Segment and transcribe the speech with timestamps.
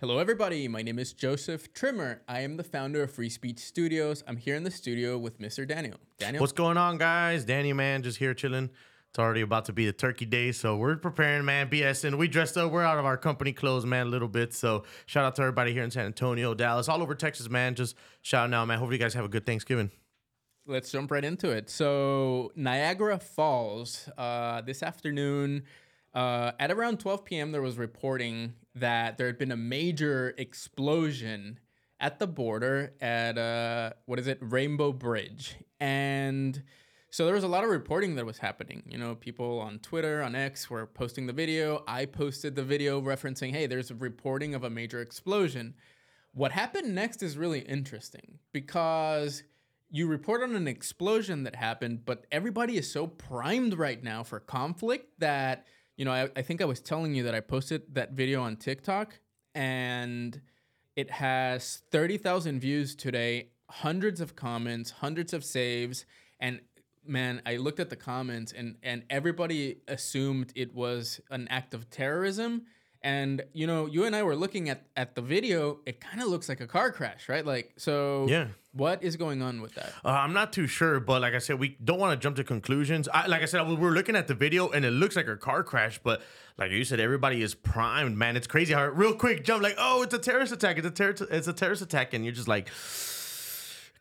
[0.00, 0.68] Hello, everybody.
[0.68, 2.22] My name is Joseph Trimmer.
[2.28, 4.22] I am the founder of Free Speech Studios.
[4.28, 5.66] I'm here in the studio with Mr.
[5.66, 5.96] Daniel.
[6.20, 7.44] Daniel, What's going on, guys?
[7.44, 8.70] Danny, man, just here chilling.
[9.10, 11.68] It's already about to be the turkey day, so we're preparing, man.
[11.68, 12.70] BS, and we dressed up.
[12.70, 14.54] We're out of our company clothes, man, a little bit.
[14.54, 17.74] So shout out to everybody here in San Antonio, Dallas, all over Texas, man.
[17.74, 18.78] Just shout out, man.
[18.78, 19.90] Hopefully, you guys have a good Thanksgiving.
[20.64, 21.70] let's jump right into it.
[21.70, 25.64] So, Niagara Falls, uh, this afternoon,
[26.14, 31.58] uh, at around 12 p.m., there was reporting that there had been a major explosion
[32.00, 36.62] at the border at uh, what is it, Rainbow Bridge, and
[37.10, 38.82] so there was a lot of reporting that was happening.
[38.86, 41.82] You know, people on Twitter, on X were posting the video.
[41.88, 45.74] I posted the video referencing, "Hey, there's a reporting of a major explosion."
[46.32, 49.42] What happened next is really interesting because
[49.90, 54.38] you report on an explosion that happened, but everybody is so primed right now for
[54.38, 55.66] conflict that,
[55.98, 58.56] you know, I, I think I was telling you that I posted that video on
[58.56, 59.18] TikTok
[59.54, 60.40] and
[60.94, 66.06] it has 30,000 views today, hundreds of comments, hundreds of saves.
[66.38, 66.60] And
[67.04, 71.90] man, I looked at the comments and, and everybody assumed it was an act of
[71.90, 72.66] terrorism.
[73.02, 75.78] And you know, you and I were looking at at the video.
[75.86, 77.44] It kind of looks like a car crash, right?
[77.44, 78.48] Like, so Yeah.
[78.72, 79.92] What is going on with that?
[80.04, 82.44] Uh, I'm not too sure, but like I said, we don't want to jump to
[82.44, 83.08] conclusions.
[83.08, 85.36] I, like I said, we were looking at the video and it looks like a
[85.36, 86.22] car crash, but
[86.58, 88.36] like you said, everybody is primed, man.
[88.36, 90.76] It's crazy how real quick jump like, oh, it's a terrorist attack.
[90.78, 91.14] It's a terror.
[91.30, 92.68] It's a terrorist attack, and you're just like.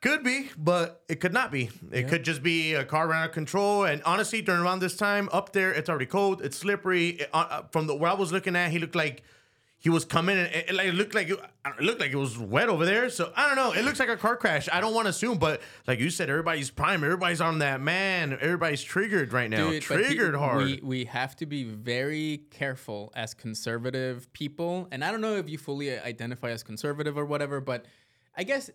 [0.02, 1.72] Could be, but it could not be.
[1.92, 3.84] It could just be a car ran out of control.
[3.86, 6.42] And honestly, during around this time, up there, it's already cold.
[6.44, 7.10] It's slippery.
[7.10, 9.24] It- uh, uh, from the where I was looking at, he looked like
[9.80, 12.16] he was coming, and it, it, like, it looked like it, it looked like it
[12.16, 13.10] was wet over there.
[13.10, 13.74] So I don't know.
[13.74, 14.70] It looks like a car crash.
[14.72, 17.04] I don't want to assume, but like you said, everybody's prime.
[17.04, 18.34] Everybody's on that man.
[18.40, 19.70] Everybody's triggered right now.
[19.70, 20.64] Dude, triggered he- hard.
[20.64, 25.50] We we have to be very careful as conservative people, and I don't know if
[25.50, 27.86] you fully identify as conservative or whatever, but
[28.36, 28.70] I guess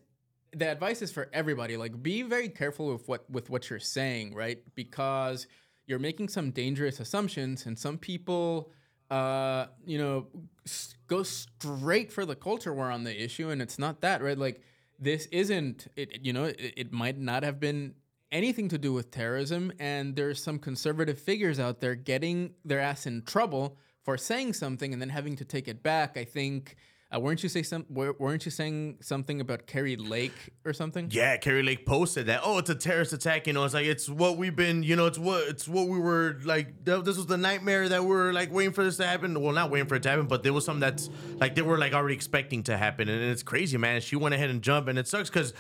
[0.55, 1.77] the advice is for everybody.
[1.77, 4.59] Like, be very careful with what with what you're saying, right?
[4.75, 5.47] Because
[5.87, 8.71] you're making some dangerous assumptions, and some people,
[9.11, 10.27] uh, you know,
[10.67, 14.39] s- go straight for the culture war on the issue, and it's not that, right?
[14.39, 14.63] Like,
[14.99, 16.25] this isn't it.
[16.25, 17.95] You know, it, it might not have been
[18.31, 23.07] anything to do with terrorism, and there's some conservative figures out there getting their ass
[23.07, 26.17] in trouble for saying something and then having to take it back.
[26.17, 26.77] I think.
[27.15, 27.85] Uh, weren't you say some?
[27.91, 30.33] Weren't you saying something about Kari Lake
[30.65, 31.09] or something?
[31.11, 32.41] Yeah, Kari Lake posted that.
[32.43, 33.47] Oh, it's a terrorist attack.
[33.47, 34.83] You know, it's like it's what we've been.
[34.83, 36.85] You know, it's what it's what we were like.
[36.87, 39.39] th- This was the nightmare that we're like waiting for this to happen.
[39.41, 41.77] Well, not waiting for it to happen, but there was something that's like they were
[41.79, 44.01] like already expecting to happen, and it's crazy, man.
[44.01, 45.53] She went ahead and jumped, and it sucks because.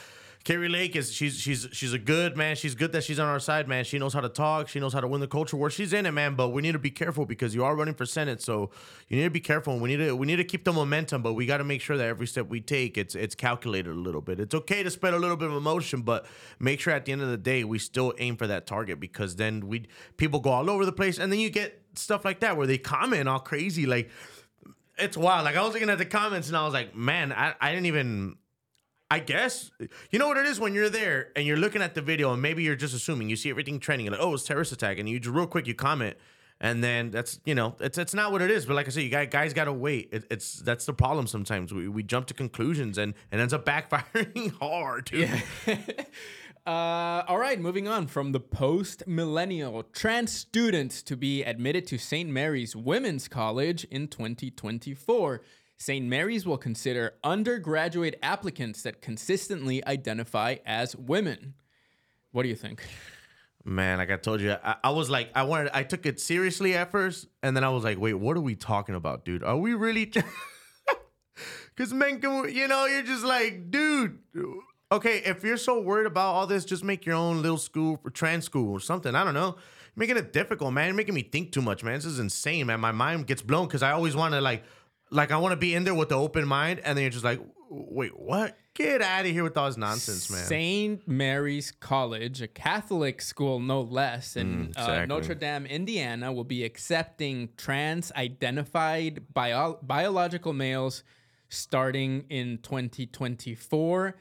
[0.44, 2.56] Kari Lake is she's she's she's a good man.
[2.56, 3.84] She's good that she's on our side, man.
[3.84, 4.68] She knows how to talk.
[4.68, 5.70] She knows how to win the culture war.
[5.70, 6.34] She's in it, man.
[6.34, 8.70] But we need to be careful because you are running for senate, so
[9.08, 9.74] you need to be careful.
[9.74, 11.80] And we need to we need to keep the momentum, but we got to make
[11.80, 14.40] sure that every step we take, it's it's calculated a little bit.
[14.40, 16.26] It's okay to spread a little bit of emotion, but
[16.58, 19.36] make sure at the end of the day we still aim for that target because
[19.36, 19.86] then we
[20.16, 22.78] people go all over the place, and then you get stuff like that where they
[22.78, 24.10] comment all crazy, like
[24.98, 25.44] it's wild.
[25.44, 27.86] Like I was looking at the comments and I was like, man, I, I didn't
[27.86, 28.36] even.
[29.12, 29.70] I guess
[30.10, 32.40] you know what it is when you're there and you're looking at the video and
[32.40, 35.06] maybe you're just assuming you see everything trending and like oh it's terrorist attack and
[35.06, 36.16] you just real quick you comment
[36.62, 39.02] and then that's you know it's it's not what it is but like I said
[39.02, 42.34] you guys guys gotta wait it, it's that's the problem sometimes we, we jump to
[42.34, 45.28] conclusions and it ends up backfiring hard too.
[46.64, 51.98] Uh, all right, moving on from the post millennial trans students to be admitted to
[51.98, 52.30] St.
[52.30, 55.42] Mary's Women's College in 2024.
[55.78, 56.06] St.
[56.06, 61.54] Mary's will consider undergraduate applicants that consistently identify as women.
[62.30, 62.82] What do you think?
[63.64, 66.74] Man, like I told you, I, I was like, I wanted, I took it seriously
[66.74, 69.44] at first, and then I was like, wait, what are we talking about, dude?
[69.44, 70.06] Are we really?
[70.06, 74.18] Because men can, you know, you're just like, dude.
[74.90, 78.10] Okay, if you're so worried about all this, just make your own little school for
[78.10, 79.14] trans school or something.
[79.14, 79.56] I don't know.
[79.94, 80.88] Making it difficult, man.
[80.88, 81.94] You're making me think too much, man.
[81.94, 82.80] This is insane, man.
[82.80, 84.64] My mind gets blown because I always want to like,
[85.12, 87.24] like I want to be in there with the open mind, and then you're just
[87.24, 88.56] like, wait, what?
[88.74, 90.44] Get out of here with all this nonsense, man.
[90.46, 91.06] St.
[91.06, 95.04] Mary's College, a Catholic school no less, in Mm, uh.
[95.06, 101.02] Notre Dame, Indiana, will be accepting trans identified bio- biological males
[101.50, 104.16] starting in 2024.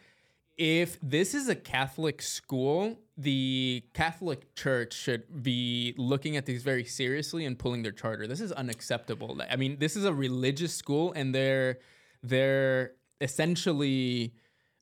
[0.57, 6.85] If this is a Catholic school, the Catholic Church should be looking at these very
[6.85, 8.27] seriously and pulling their charter.
[8.27, 9.41] This is unacceptable.
[9.49, 11.79] I mean, this is a religious school, and they're
[12.23, 14.33] they're essentially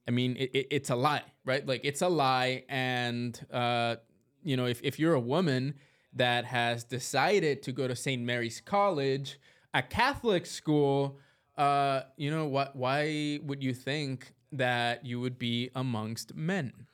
[0.09, 1.63] I mean, it, it, it's a lie, right?
[1.65, 3.97] Like it's a lie, and uh,
[4.43, 5.75] you know, if if you're a woman
[6.13, 8.19] that has decided to go to St.
[8.19, 9.39] Mary's College,
[9.75, 11.19] a Catholic school,
[11.59, 12.75] uh, you know what?
[12.75, 16.87] Why would you think that you would be amongst men?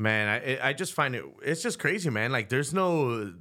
[0.00, 2.32] Man, I I just find it it's just crazy, man.
[2.32, 3.34] Like there's no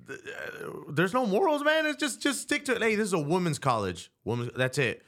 [0.89, 1.85] there's no morals, man.
[1.85, 2.81] It's just just stick to it.
[2.81, 4.11] Hey, this is a women's college.
[4.25, 5.01] Women's that's it.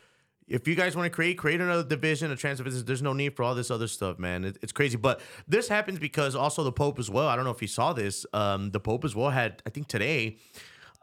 [0.47, 3.35] If you guys want to create create another division a trans divisions, there's no need
[3.35, 4.45] for all this other stuff, man.
[4.45, 4.95] It, it's crazy.
[4.95, 7.27] But this happens because also the Pope as well.
[7.27, 8.25] I don't know if you saw this.
[8.31, 10.37] Um, the Pope as well had I think today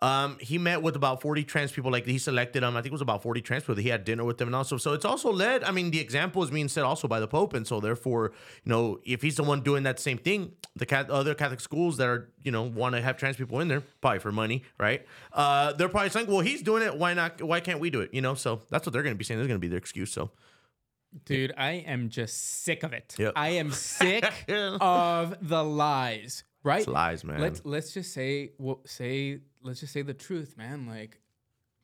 [0.00, 1.90] um, he met with about 40 trans people.
[1.90, 2.76] Like he selected them.
[2.76, 3.76] I think it was about 40 trans people.
[3.76, 4.76] He had dinner with them and also.
[4.76, 5.64] So it's also led.
[5.64, 8.32] I mean, the example is being set also by the Pope, and so therefore,
[8.64, 11.96] you know, if he's the one doing that same thing, the cat, other Catholic schools
[11.96, 15.04] that are you know want to have trans people in there, probably for money, right?
[15.32, 16.96] Uh, they're probably saying, well, he's doing it.
[16.96, 17.42] Why not?
[17.42, 18.14] Why can't we do it?
[18.14, 18.34] You know.
[18.34, 19.38] So that's what they're going to be saying.
[19.38, 20.12] There's going to be their excuse.
[20.12, 20.30] So.
[21.24, 23.16] Dude, I am just sick of it.
[23.18, 23.32] Yep.
[23.34, 26.44] I am sick of the lies.
[26.62, 26.80] Right?
[26.80, 27.40] It's lies, man.
[27.40, 30.86] Let's let's just say well, say let's just say the truth, man.
[30.86, 31.20] Like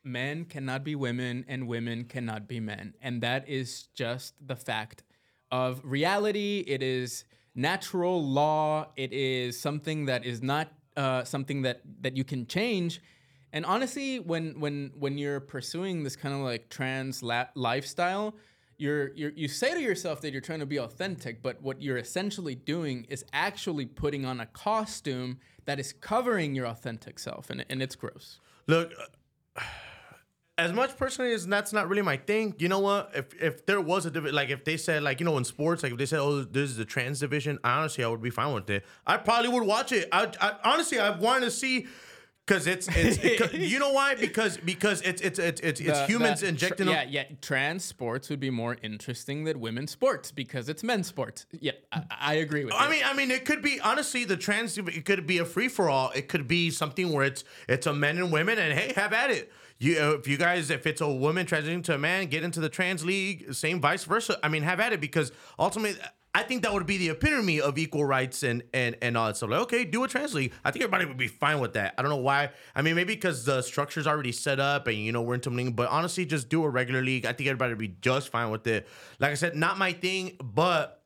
[0.03, 2.94] men cannot be women and women cannot be men.
[3.00, 5.03] And that is just the fact
[5.50, 6.65] of reality.
[6.67, 7.25] It is
[7.55, 8.88] natural law.
[8.97, 13.00] It is something that is not uh, something that that you can change.
[13.53, 18.35] And honestly, when when when you're pursuing this kind of like trans la- lifestyle,
[18.77, 21.97] you're, you're you say to yourself that you're trying to be authentic, but what you're
[21.97, 27.64] essentially doing is actually putting on a costume that is covering your authentic self, and,
[27.69, 28.40] and it's gross.
[28.66, 28.93] Look,
[29.56, 29.62] uh,
[30.56, 32.55] as much personally as that's not really my thing.
[32.58, 33.11] You know what?
[33.14, 35.82] If if there was a division, like if they said like you know in sports,
[35.82, 38.55] like if they said oh this is the trans division, honestly I would be fine
[38.55, 38.84] with it.
[39.06, 40.08] I probably would watch it.
[40.12, 41.87] I, I honestly I want to see.
[42.46, 46.06] Cause it's it's it, you know why because because it's it's it's it's, it's The-
[46.06, 46.93] humans the- injecting tr-.
[46.93, 47.25] Yeah, yeah.
[47.41, 51.46] Trans sports would be more interesting than women's sports because it's men's sports.
[51.58, 52.91] Yeah, I, I agree with I you.
[52.91, 54.76] mean, I mean, it could be honestly the trans.
[54.76, 56.11] It could be a free for all.
[56.14, 59.31] It could be something where it's it's a men and women, and hey, have at
[59.31, 59.50] it.
[59.79, 62.69] You, if you guys, if it's a woman transitioning to a man, get into the
[62.69, 63.55] trans league.
[63.55, 64.38] Same vice versa.
[64.43, 65.99] I mean, have at it because ultimately,
[66.36, 69.36] I think that would be the epitome of equal rights and and and all that
[69.36, 69.50] stuff.
[69.50, 70.52] Like, okay, do a trans league.
[70.64, 71.94] I think everybody would be fine with that.
[71.96, 72.50] I don't know why.
[72.75, 75.76] I mean, maybe because the structure's already set up and you know we're into league.
[75.76, 77.25] But honestly, just do a regular league.
[77.25, 78.88] I think everybody would be just fine with it.
[79.20, 81.04] Like I said, not my thing, but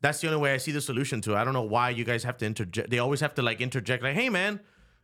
[0.00, 1.36] that's the only way I see the solution to it.
[1.36, 2.88] I don't know why you guys have to interject.
[2.88, 4.60] They always have to like interject, like, "Hey, man,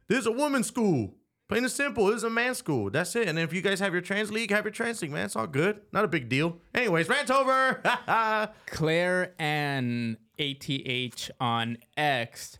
[0.08, 1.14] there's a woman's school.
[1.48, 2.10] Plain and simple.
[2.10, 2.90] Is a man's school.
[2.90, 5.26] That's it." And if you guys have your trans league, have your trans league, man.
[5.26, 5.80] It's all good.
[5.92, 6.58] Not a big deal.
[6.74, 7.82] Anyways, rant over.
[8.66, 12.58] Claire Ann ATH on X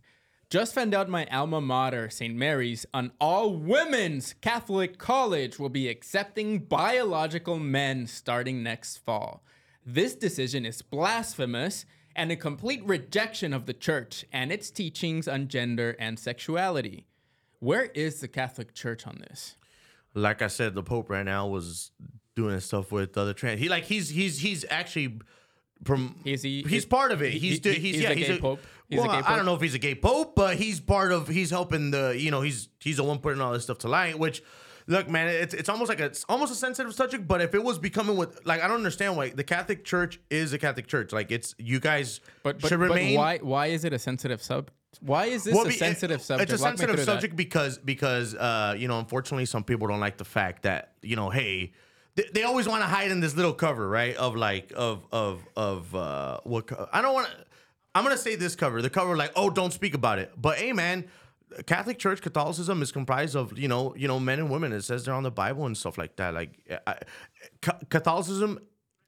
[0.50, 2.34] just found out my alma mater, St.
[2.34, 9.42] Mary's, an all women's Catholic college will be accepting biological men starting next fall.
[9.84, 11.84] This decision is blasphemous
[12.16, 17.07] and a complete rejection of the church and its teachings on gender and sexuality.
[17.60, 19.56] Where is the Catholic Church on this?
[20.14, 21.90] like I said, the Pope right now was
[22.34, 23.60] doing stuff with other trans.
[23.60, 25.20] He like he's he's he's actually
[25.84, 27.32] from Is he- he's part of it.
[27.32, 28.60] he- He's do- he's, he's yeah a he's gay pope?
[28.88, 31.12] He's a well, gay I don't know if he's a gay pope, but he's part
[31.12, 33.88] of he's helping the you know he's he's the one putting all this stuff to
[33.88, 34.18] light.
[34.18, 34.42] Which
[34.88, 37.28] look, man, it's it's almost like a, it's almost a sensitive subject.
[37.28, 40.52] But if it was becoming with like I don't understand why the Catholic Church is
[40.52, 41.12] a Catholic Church.
[41.12, 43.16] Like it's you guys But, but, should but remain.
[43.16, 44.70] why why is it a sensitive sub?
[45.00, 46.50] Why is this Well, a be- it- sensitive subject?
[46.50, 47.04] It's a Walk sensitive that.
[47.04, 51.16] subject because because uh, you know, unfortunately, some people don't like the fact that you
[51.16, 51.72] know, hey,
[52.16, 54.16] they, they always want to hide in this little cover, right?
[54.16, 57.32] Of like of of of uh, what co- I don't want to.
[57.94, 60.32] I'm gonna say this cover, the cover, like, oh, don't speak about it.
[60.36, 61.06] But hey, man.
[61.64, 64.70] Catholic Church Catholicism is comprised of you know you know men and women.
[64.70, 66.34] It says they're on the Bible and stuff like that.
[66.34, 66.50] Like
[66.86, 66.96] I,
[67.88, 68.58] Catholicism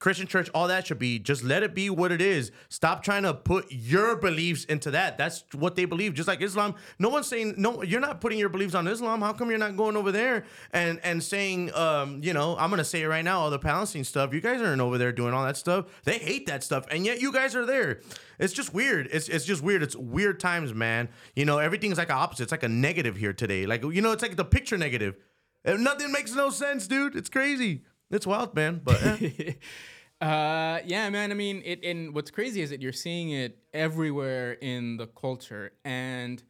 [0.01, 2.51] Christian church, all that should be just let it be what it is.
[2.71, 5.19] Stop trying to put your beliefs into that.
[5.19, 6.15] That's what they believe.
[6.15, 7.83] Just like Islam, no one's saying no.
[7.83, 9.21] You're not putting your beliefs on Islam.
[9.21, 12.83] How come you're not going over there and and saying, um, you know, I'm gonna
[12.83, 14.33] say it right now, all the Palestine stuff.
[14.33, 15.85] You guys aren't over there doing all that stuff.
[16.05, 18.01] They hate that stuff, and yet you guys are there.
[18.39, 19.07] It's just weird.
[19.13, 19.83] It's it's just weird.
[19.83, 21.11] It's weird times, man.
[21.37, 22.45] You know, everything's like a opposite.
[22.45, 23.67] It's like a negative here today.
[23.67, 25.17] Like you know, it's like the picture negative.
[25.63, 27.15] Nothing makes no sense, dude.
[27.15, 27.83] It's crazy.
[28.11, 28.81] It's wild, man.
[28.83, 29.03] But.
[29.03, 29.53] eh.
[30.21, 31.31] Uh, yeah, man.
[31.31, 31.83] I mean, it.
[31.83, 36.43] And what's crazy is that you're seeing it everywhere in the culture, and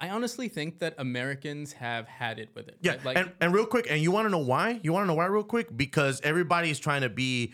[0.00, 2.78] I honestly think that Americans have had it with it.
[2.80, 3.04] Yeah, right?
[3.04, 4.80] Like, and, and real quick, and you want to know why?
[4.82, 5.76] You want to know why, real quick?
[5.76, 7.52] Because everybody's trying to be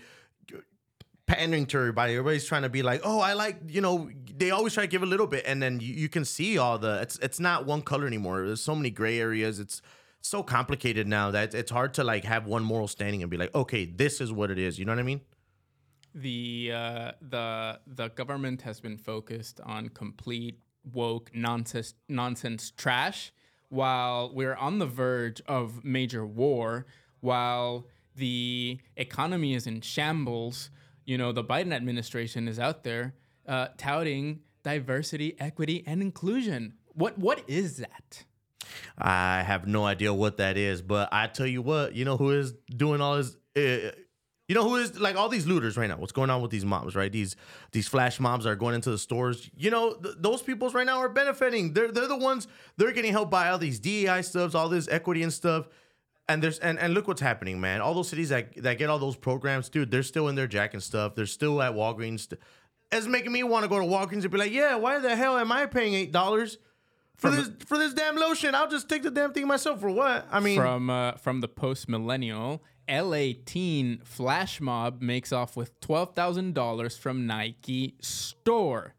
[1.26, 2.12] pandering to everybody.
[2.12, 5.02] Everybody's trying to be like, oh, I like, you know, they always try to give
[5.02, 7.00] a little bit, and then you, you can see all the.
[7.00, 8.47] It's it's not one color anymore.
[8.47, 9.59] There's so many gray areas.
[9.59, 9.83] It's
[10.25, 13.54] so complicated now that it's hard to like have one moral standing and be like,
[13.54, 14.78] okay, this is what it is.
[14.78, 15.21] You know what I mean?
[16.14, 20.61] the uh, the the government has been focused on complete
[20.93, 23.33] woke nonsense nonsense trash
[23.69, 26.87] while we're on the verge of major war
[27.21, 30.71] while the economy is in shambles.
[31.04, 33.14] You know, the Biden administration is out there
[33.47, 36.75] uh, touting diversity, equity, and inclusion.
[36.93, 38.25] What what is that?
[38.99, 42.31] I have no idea what that is, but I tell you what, you know who
[42.31, 43.37] is doing all this.
[43.57, 43.90] Uh,
[44.49, 45.97] you know who is like all these looters right now?
[45.97, 47.11] What's going on with these mobs, right?
[47.11, 47.35] These
[47.73, 49.50] these flash mobs are going into the stores.
[49.57, 51.73] You know th- those peoples right now are benefiting.
[51.73, 55.23] They're they're the ones they're getting helped by all these DEI stuffs, all this equity
[55.23, 55.69] and stuff.
[56.28, 57.81] And there's and, and look what's happening, man.
[57.81, 60.75] All those cities that that get all those programs, dude, they're still in their jack
[60.75, 61.14] and stuff.
[61.14, 62.31] They're still at Walgreens.
[62.93, 65.38] It's making me want to go to Walgreens and be like, yeah, why the hell
[65.38, 66.59] am I paying eight dollars?
[67.16, 69.80] For this for this damn lotion, I'll just take the damn thing myself.
[69.80, 70.26] For what?
[70.30, 75.78] I mean, From uh, from the post millennial, LA teen flash mob makes off with
[75.80, 78.94] twelve thousand dollars from Nike store.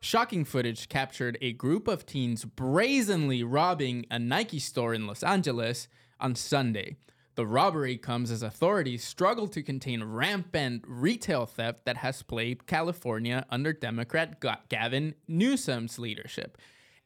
[0.00, 5.86] Shocking footage captured a group of teens brazenly robbing a Nike store in Los Angeles
[6.18, 6.96] on Sunday.
[7.36, 13.46] The robbery comes as authorities struggle to contain rampant retail theft that has plagued California
[13.48, 16.58] under Democrat Gavin Newsom's leadership.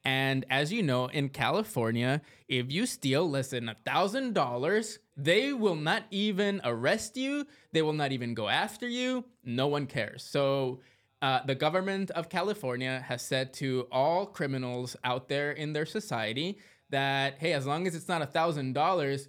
[0.06, 5.52] And as you know, in California, if you steal less than a thousand dollars, they
[5.52, 7.44] will not even arrest you.
[7.72, 9.24] They will not even go after you.
[9.42, 10.22] No one cares.
[10.22, 10.78] So
[11.22, 16.60] uh, the government of California has said to all criminals out there in their society
[16.90, 19.28] that hey, as long as it's not a thousand dollars,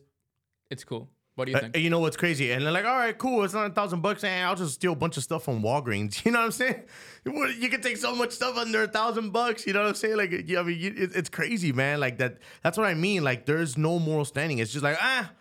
[0.70, 1.10] it's cool.
[1.38, 2.52] What do you Uh, you know what's crazy?
[2.52, 3.44] And they're like, all right, cool.
[3.44, 4.24] It's not a thousand bucks.
[4.24, 6.22] And I'll just steal a bunch of stuff from Walgreens.
[6.26, 6.84] You know what I'm saying?
[7.26, 9.68] You can take so much stuff under a thousand bucks.
[9.68, 10.18] You know what I'm saying?
[10.18, 12.00] Like, I mean, you- it, it's crazy, man.
[12.00, 12.40] Like that.
[12.64, 13.24] That's what I mean.
[13.24, 14.58] Like, there's no moral standing.
[14.58, 15.32] It's just like, ah,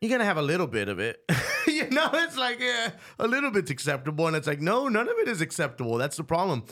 [0.00, 1.18] you're gonna have a little bit of it.
[1.66, 5.16] you know, it's like, yeah, a little bit's acceptable, and it's like, no, none of
[5.18, 5.96] it is acceptable.
[5.96, 6.64] That's the problem.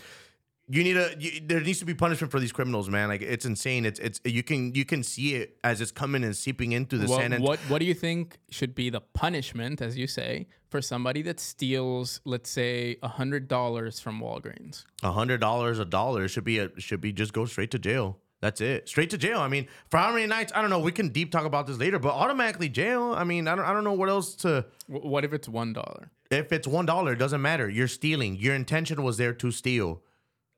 [0.68, 1.14] You need a.
[1.18, 3.08] You, there needs to be punishment for these criminals, man.
[3.08, 3.84] Like it's insane.
[3.84, 7.08] It's it's you can you can see it as it's coming and seeping into the
[7.08, 10.46] What, San Ant- what what do you think should be the punishment, as you say,
[10.70, 14.84] for somebody that steals, let's say, a hundred dollars from Walgreens?
[15.02, 18.18] A hundred dollars a dollar should be a should be just go straight to jail.
[18.40, 19.38] That's it, straight to jail.
[19.38, 20.52] I mean, for how many nights?
[20.54, 20.80] I don't know.
[20.80, 23.14] We can deep talk about this later, but automatically jail.
[23.16, 24.64] I mean, I don't I don't know what else to.
[24.86, 26.10] What if it's one dollar?
[26.30, 27.68] If it's one dollar, it doesn't matter.
[27.68, 28.36] You're stealing.
[28.36, 30.02] Your intention was there to steal.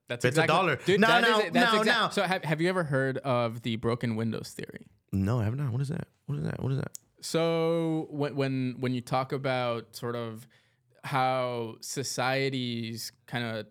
[0.08, 0.78] That's It's a dollar.
[0.86, 1.52] No, is no, it.
[1.52, 2.08] That's no, exact- no.
[2.10, 4.86] So have, have you ever heard of the broken windows theory?
[5.12, 5.70] No, I have not.
[5.72, 6.08] What is that?
[6.26, 6.62] What is that?
[6.62, 6.92] What is that?
[7.20, 10.46] So when when when you talk about sort of
[11.04, 13.66] how societies kind of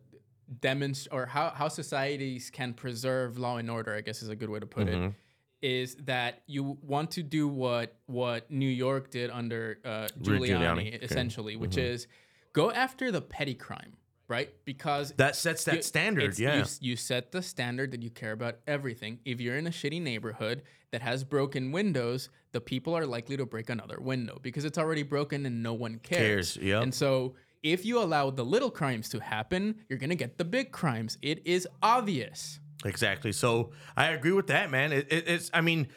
[0.61, 4.49] demonstrate or how, how societies can preserve law and order, I guess is a good
[4.49, 5.05] way to put Mm-hmm.
[5.05, 5.13] it,
[5.61, 10.87] is that you want to do what what New York did under uh, Giuliani, Giuliani,
[10.95, 10.99] okay.
[11.05, 11.93] essentially, which Mm-hmm.
[11.93, 12.07] is
[12.53, 13.93] go after the petty crime,
[14.33, 14.49] right?
[14.65, 16.37] Because That sets that you- standard.
[16.39, 16.57] Yeah.
[16.57, 19.19] You, you set the standard that you care about everything.
[19.25, 23.45] If you're in a shitty neighborhood that has broken windows, the people are likely to
[23.45, 26.53] break another window because it's already broken and no one cares.
[26.53, 26.83] Cares, yep.
[26.83, 30.45] And so if you allow the little crimes to happen, you're going to get the
[30.45, 31.17] big crimes.
[31.21, 32.59] It is obvious.
[32.85, 33.31] Exactly.
[33.31, 34.91] So I agree with that, man.
[34.91, 35.87] It, it, it's, I mean,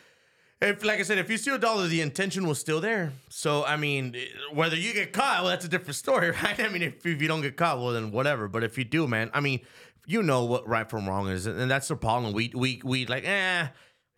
[0.60, 3.12] if like I said, if you steal a dollar, the intention was still there.
[3.28, 4.16] So I mean,
[4.52, 6.58] whether you get caught, well, that's a different story, right?
[6.58, 8.48] I mean, if, if you don't get caught, well, then whatever.
[8.48, 9.60] But if you do, man, I mean,
[10.06, 12.32] you know what right from wrong is, and that's the problem.
[12.32, 13.68] We we we like, eh.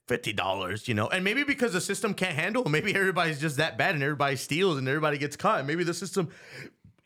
[0.06, 3.76] Fifty dollars, you know, and maybe because the system can't handle, maybe everybody's just that
[3.76, 5.66] bad, and everybody steals, and everybody gets caught.
[5.66, 6.30] Maybe the system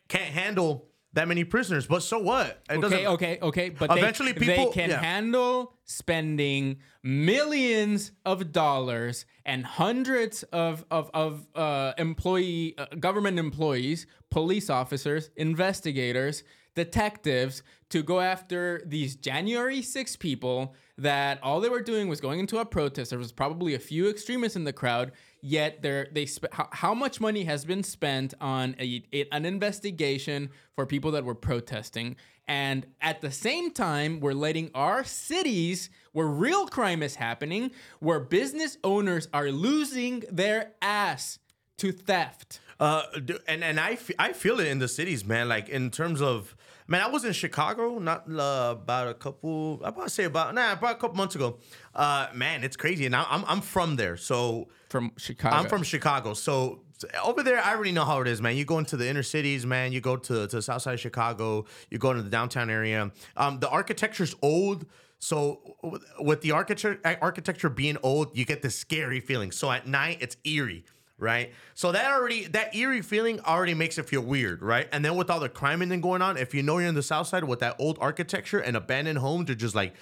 [0.07, 1.85] can't handle that many prisoners.
[1.87, 2.61] But so what?
[2.69, 3.69] It Okay, okay, okay.
[3.69, 4.99] But they- Eventually they, people- can yeah.
[5.01, 14.07] handle spending millions of dollars and hundreds of of, of uh, employee uh, government employees,
[14.31, 16.43] police officers, investigators,
[16.75, 22.39] detectives to go after these January 6 people that all they were doing was going
[22.39, 23.11] into a protest.
[23.11, 25.11] There was probably a few extremists in the crowd,
[25.43, 29.45] yet they're, they sp- how, how much money has been spent on a, a- an
[29.45, 32.15] investigation for people that were protesting.
[32.47, 38.19] And at the same time, we're letting our cities where real crime is happening, where
[38.19, 41.39] business owners are losing their ass
[41.77, 42.59] to theft.
[42.79, 43.03] Uh,
[43.47, 45.47] and and I, I feel it in the cities, man.
[45.47, 46.55] Like in terms of,
[46.87, 50.73] man, I was in Chicago not uh, about a couple, I to say about nah,
[50.73, 51.59] about a couple months ago.
[51.95, 55.55] Uh, man, it's crazy, and I, I'm I'm from there, so From Chicago.
[55.55, 56.83] I'm from Chicago, so
[57.23, 58.55] over there, I already know how it is, man.
[58.55, 59.91] You go into the inner cities, man.
[59.91, 61.65] You go to to the south side of Chicago.
[61.89, 63.11] You go into the downtown area.
[63.35, 64.85] Um, the architecture's old.
[65.17, 69.51] So with- with the architecture architecture being old, you get this scary feeling.
[69.51, 70.85] So at night, it's eerie,
[71.17, 71.51] right?
[71.73, 74.87] So that already that eerie feeling already makes it feel weird, right?
[74.91, 76.93] And then with all the crime and then going on, if you know you're in
[76.93, 79.95] the south side with that old architecture and abandoned homes, you're just like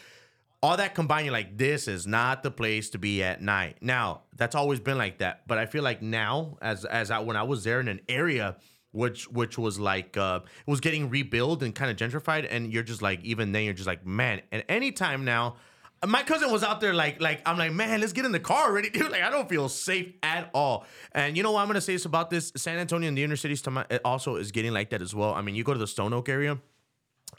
[0.64, 3.78] all that combined, you're like, this is not the place to be at night.
[3.82, 7.36] Now, that's always been like that, but I feel like now, as as I, when
[7.36, 8.58] I was there in an area
[8.94, 12.84] which which was like uh it was getting rebuilt and kind of gentrified, and you're
[12.84, 15.56] just like, even then, you're just like, man, at any time now.
[16.04, 18.70] My cousin was out there like like I'm like man let's get in the car
[18.70, 21.80] already dude like I don't feel safe at all and you know what I'm gonna
[21.80, 23.64] say is about this San Antonio and the inner cities
[24.04, 26.28] also is getting like that as well I mean you go to the Stone Oak
[26.28, 26.58] area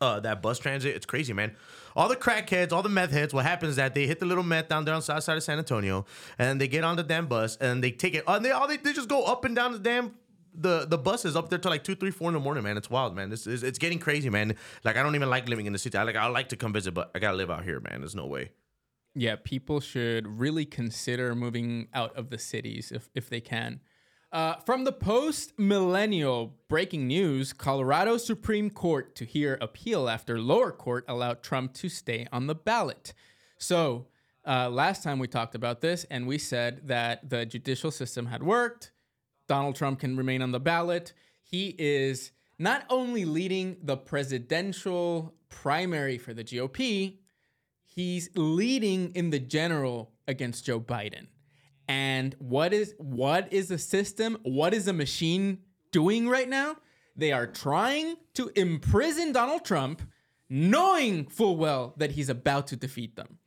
[0.00, 0.94] uh, that bus transit.
[0.96, 1.56] It's crazy, man.
[1.94, 3.34] All the crackheads, all the meth heads.
[3.34, 5.36] What happens is that they hit the little meth down there on the south side
[5.36, 6.04] of San Antonio,
[6.38, 8.24] and they get on the damn bus and they take it.
[8.26, 10.14] And they all they, they just go up and down the damn
[10.54, 12.76] the the buses up there till like two, three, four in the morning, man.
[12.76, 13.32] It's wild, man.
[13.32, 14.56] It's, it's, it's getting crazy, man.
[14.84, 15.96] Like I don't even like living in the city.
[15.96, 18.00] I like I like to come visit, but I gotta live out here, man.
[18.00, 18.50] There's no way.
[19.14, 23.80] Yeah, people should really consider moving out of the cities if if they can.
[24.32, 30.72] Uh, from the post millennial breaking news Colorado Supreme Court to hear appeal after lower
[30.72, 33.12] court allowed Trump to stay on the ballot.
[33.58, 34.06] So,
[34.46, 38.42] uh, last time we talked about this, and we said that the judicial system had
[38.42, 38.90] worked.
[39.48, 41.12] Donald Trump can remain on the ballot.
[41.42, 47.18] He is not only leading the presidential primary for the GOP,
[47.84, 51.26] he's leading in the general against Joe Biden.
[51.88, 54.38] And what is what is a system?
[54.42, 55.58] What is a machine
[55.90, 56.76] doing right now?
[57.16, 60.02] They are trying to imprison Donald Trump,
[60.48, 63.38] knowing full well that he's about to defeat them.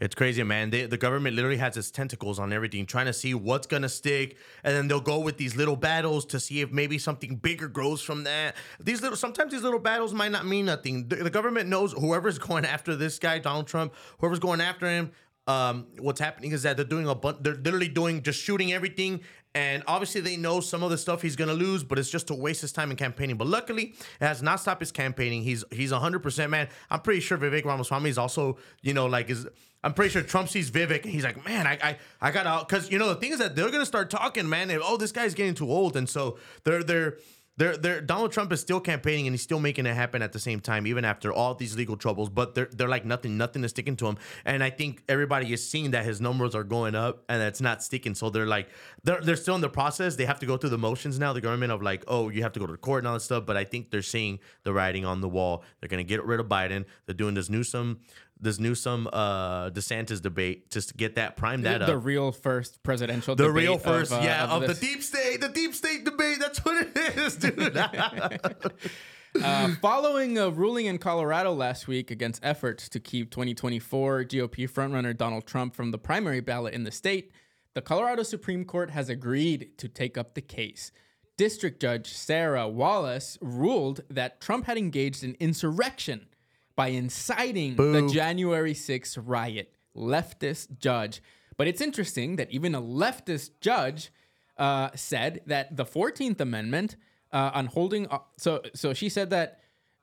[0.00, 0.70] It's crazy, man.
[0.70, 4.36] They, the government literally has its tentacles on everything, trying to see what's gonna stick,
[4.62, 8.02] and then they'll go with these little battles to see if maybe something bigger grows
[8.02, 8.56] from that.
[8.80, 11.08] These little, sometimes these little battles might not mean nothing.
[11.08, 15.12] The, the government knows whoever's going after this guy, Donald Trump, whoever's going after him,
[15.46, 17.38] um, what's happening is that they're doing a bunch.
[17.40, 19.20] They're literally doing just shooting everything,
[19.54, 22.34] and obviously they know some of the stuff he's gonna lose, but it's just to
[22.34, 23.36] waste his time in campaigning.
[23.36, 25.42] But luckily, it has not stopped his campaigning.
[25.42, 26.68] He's he's hundred percent man.
[26.90, 29.46] I'm pretty sure Vivek Ramaswamy is also you know like is.
[29.82, 32.66] I'm pretty sure Trump sees Vivek and he's like, man, I I, I got out
[32.66, 34.70] because you know the thing is that they're gonna start talking, man.
[34.70, 37.18] And, oh, this guy's getting too old, and so they're they're
[37.56, 40.38] they're, they're, Donald Trump is still campaigning and he's still making it happen at the
[40.38, 42.28] same time, even after all these legal troubles.
[42.28, 44.18] But they're, they're like nothing, nothing is sticking to him.
[44.44, 47.82] And I think everybody is seeing that his numbers are going up and it's not
[47.82, 48.14] sticking.
[48.14, 48.68] So they're like,
[49.04, 50.16] they're, they're still in the process.
[50.16, 52.52] They have to go through the motions now, the government of like, oh, you have
[52.52, 53.46] to go to court and all that stuff.
[53.46, 55.62] But I think they're seeing the writing on the wall.
[55.80, 56.84] They're going to get rid of Biden.
[57.06, 58.00] They're doing this Newsom
[58.40, 61.90] this Newsom uh DeSantis debate just to get that prime that the, up.
[61.90, 63.48] The real first presidential debate.
[63.48, 66.38] the real first, of, uh, yeah, of, of the deep state, the deep state debate.
[66.40, 67.76] That's what it is, dude.
[69.42, 75.16] uh, following a ruling in Colorado last week against efforts to keep 2024 GOP frontrunner
[75.16, 77.32] Donald Trump from the primary ballot in the state,
[77.74, 80.92] the Colorado Supreme Court has agreed to take up the case.
[81.36, 86.26] District Judge Sarah Wallace ruled that Trump had engaged in insurrection
[86.76, 87.92] by inciting Boo.
[87.92, 89.72] the January 6th riot.
[89.96, 91.22] Leftist judge.
[91.56, 94.10] But it's interesting that even a leftist judge
[94.56, 96.96] uh, said that the 14th Amendment
[97.32, 98.06] uh, on holding.
[98.08, 99.60] Uh, so, so she said that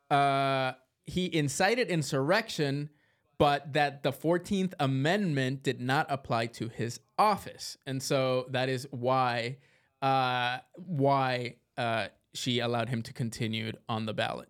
[0.10, 0.74] uh,
[1.06, 2.90] he incited insurrection,
[3.38, 7.78] but that the 14th Amendment did not apply to his office.
[7.86, 9.58] And so that is why
[10.02, 14.50] uh, why uh, she allowed him to continue on the ballot.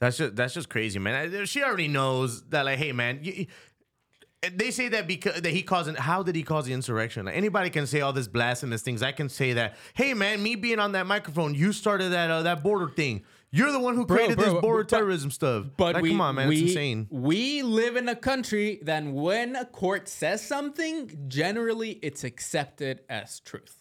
[0.00, 1.46] That's just that's just crazy, man.
[1.46, 3.20] She already knows that, like, hey, man.
[3.22, 3.46] You,
[4.52, 5.96] they say that because that he caused.
[5.96, 7.26] How did he cause the insurrection?
[7.26, 9.02] Like, anybody can say all this blasphemous things.
[9.02, 9.76] I can say that.
[9.94, 13.24] Hey, man, me being on that microphone, you started that uh, that border thing.
[13.50, 15.66] You're the one who created bro, bro, this border but, terrorism stuff.
[15.76, 17.08] But like, we, come on, man, we, it's insane.
[17.10, 23.40] We live in a country that when a court says something, generally it's accepted as
[23.40, 23.74] truth.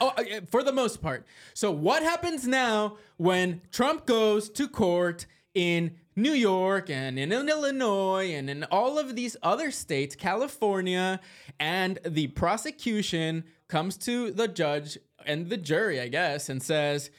[0.00, 1.26] Oh, uh, for the most part.
[1.54, 8.32] So what happens now when Trump goes to court in New York and in Illinois
[8.34, 11.20] and in all of these other states, California,
[11.58, 17.10] and the prosecution comes to the judge and the jury, I guess, and says,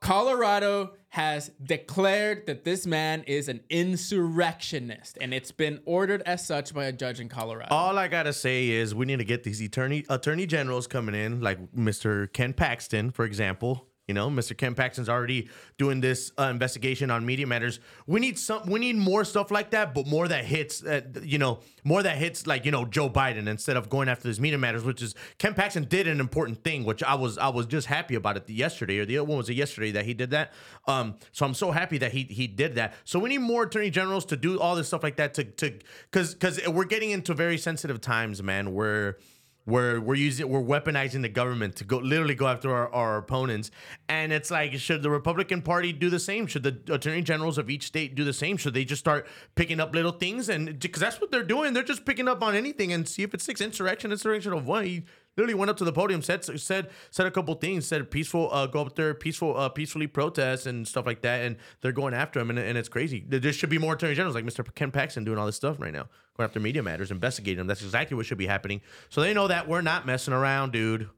[0.00, 6.74] Colorado has declared that this man is an insurrectionist, and it's been ordered as such
[6.74, 7.72] by a judge in Colorado.
[7.72, 11.40] All I gotta say is we need to get these attorney attorney generals coming in,
[11.40, 12.32] like Mr.
[12.32, 14.56] Ken Paxton, for example, you know, Mr.
[14.56, 17.78] Ken Paxton's already doing this uh, investigation on Media Matters.
[18.06, 18.68] We need some.
[18.68, 20.84] We need more stuff like that, but more that hits.
[20.84, 24.26] Uh, you know, more that hits like you know Joe Biden instead of going after
[24.26, 27.48] this Media Matters, which is Ken Paxton did an important thing, which I was I
[27.48, 30.14] was just happy about it yesterday or the other one was it yesterday that he
[30.14, 30.52] did that.
[30.88, 32.94] Um, so I'm so happy that he he did that.
[33.04, 35.78] So we need more attorney generals to do all this stuff like that to to
[36.10, 38.74] because because we're getting into very sensitive times, man.
[38.74, 39.18] Where
[39.64, 43.70] where we're using we're weaponizing the government to go literally go after our, our opponents.
[44.08, 46.46] And it's like should the republican party do the same?
[46.46, 48.56] Should the attorney generals of each state do the same?
[48.56, 51.72] Should they just start picking up little things and because that's what they're doing.
[51.72, 53.60] They're just picking up on anything and see if it sticks.
[53.60, 55.04] Insurrection insurrection of he
[55.36, 58.66] literally went up to the podium said said said a couple things said peaceful uh,
[58.66, 62.40] go up there peaceful uh, peacefully protest and stuff like that and they're going after
[62.40, 65.24] him and, and it's crazy there should be more attorney generals like mr ken paxton
[65.24, 68.26] doing all this stuff right now going after media matters investigating them that's exactly what
[68.26, 71.08] should be happening so they know that we're not messing around dude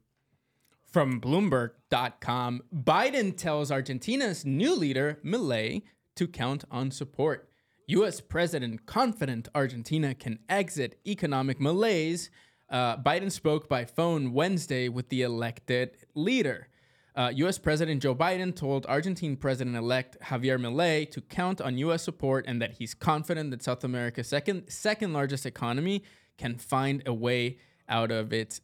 [0.93, 5.83] From Bloomberg.com, Biden tells Argentina's new leader, Milei,
[6.15, 7.49] to count on support.
[7.89, 8.21] U.S.
[8.21, 12.31] President confident Argentina can exit economic malaise.
[12.71, 16.69] Uh, Biden spoke by phone Wednesday with the elected leader.
[17.17, 17.59] Uh, U.S.
[17.59, 22.03] President Joe Biden told Argentine President elect Javier Milei to count on U.S.
[22.03, 26.03] support and that he's confident that South America's second, second largest economy
[26.39, 28.61] can find a way out of its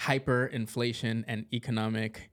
[0.00, 2.29] hyperinflation and economic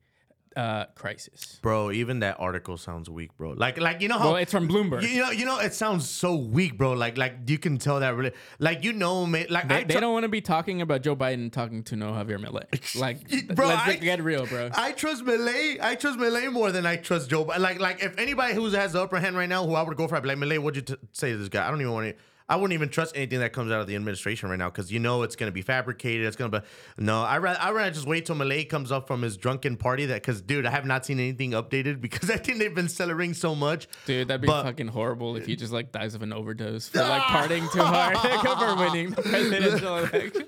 [0.58, 1.60] uh, crisis.
[1.62, 4.68] bro even that article sounds weak bro like like you know how Well, it's from
[4.68, 5.04] Bloomberg.
[5.04, 8.16] you know you know it sounds so weak bro like like you can tell that
[8.16, 11.16] really like you know man like They, they don't want to be talking about Joe
[11.16, 12.66] Biden talking to no Javier Milei.
[13.00, 13.20] Like,
[13.56, 14.70] Bro, let's I- get real, bro.
[14.74, 15.80] I trust Milei.
[15.80, 17.46] I trust Milei more than I trust Joe.
[17.46, 17.60] Biden.
[17.60, 20.08] Like, like if anybody who has the upper hand right now, who I would go
[20.08, 21.68] for, I'd be like, Milei, what'd you t- say to this guy?
[21.68, 22.16] I don't even want to.
[22.50, 25.00] I wouldn't even trust anything that comes out of the administration right now because you
[25.00, 26.26] know it's going to be fabricated.
[26.26, 26.66] It's going to be
[26.98, 27.22] no.
[27.22, 30.06] I rather I rather just wait till Milei comes up from his drunken party.
[30.06, 33.34] That because dude, I have not seen anything updated because I think they've been celebrating
[33.34, 33.88] so much.
[34.06, 37.00] Dude, that'd be But- fucking horrible if he just like dies of an overdose for
[37.00, 40.48] like partying too hard for winning the presidential election.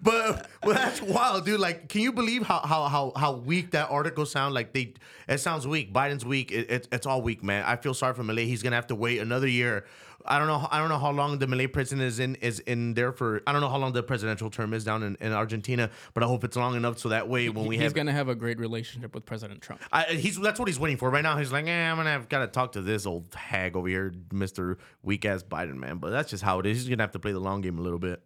[0.00, 1.58] but well, that's wild, dude.
[1.60, 4.54] Like, can you believe how how how how weak that article sound?
[4.54, 4.94] Like they,
[5.28, 5.92] it sounds weak.
[5.92, 6.52] Biden's weak.
[6.52, 7.64] It, it, it's all weak, man.
[7.66, 8.46] I feel sorry for Milei.
[8.46, 9.86] He's gonna have to wait another year.
[10.26, 10.66] I don't know.
[10.70, 13.42] I don't know how long the Milei president is in is in there for.
[13.46, 16.26] I don't know how long the presidential term is down in, in Argentina, but I
[16.26, 17.94] hope it's long enough so that way when we He's have.
[17.94, 19.80] gonna have a great relationship with President Trump.
[19.92, 21.36] I, he's that's what he's waiting for right now.
[21.36, 24.12] He's like, eh, I'm gonna have got to talk to this old hag over here,
[24.32, 25.98] Mister Weak Ass Biden, man.
[25.98, 26.78] But that's just how it is.
[26.78, 28.22] He's gonna have to play the long game a little bit.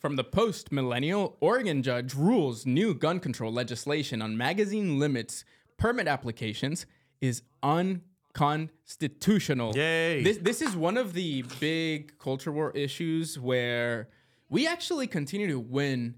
[0.00, 5.44] From the post millennial, Oregon judge rules new gun control legislation on magazine limits
[5.78, 6.84] permit applications
[7.20, 8.10] is unconstitutional.
[9.74, 10.22] Yay.
[10.22, 14.08] This this is one of the big culture war issues where
[14.48, 16.16] we actually continue to win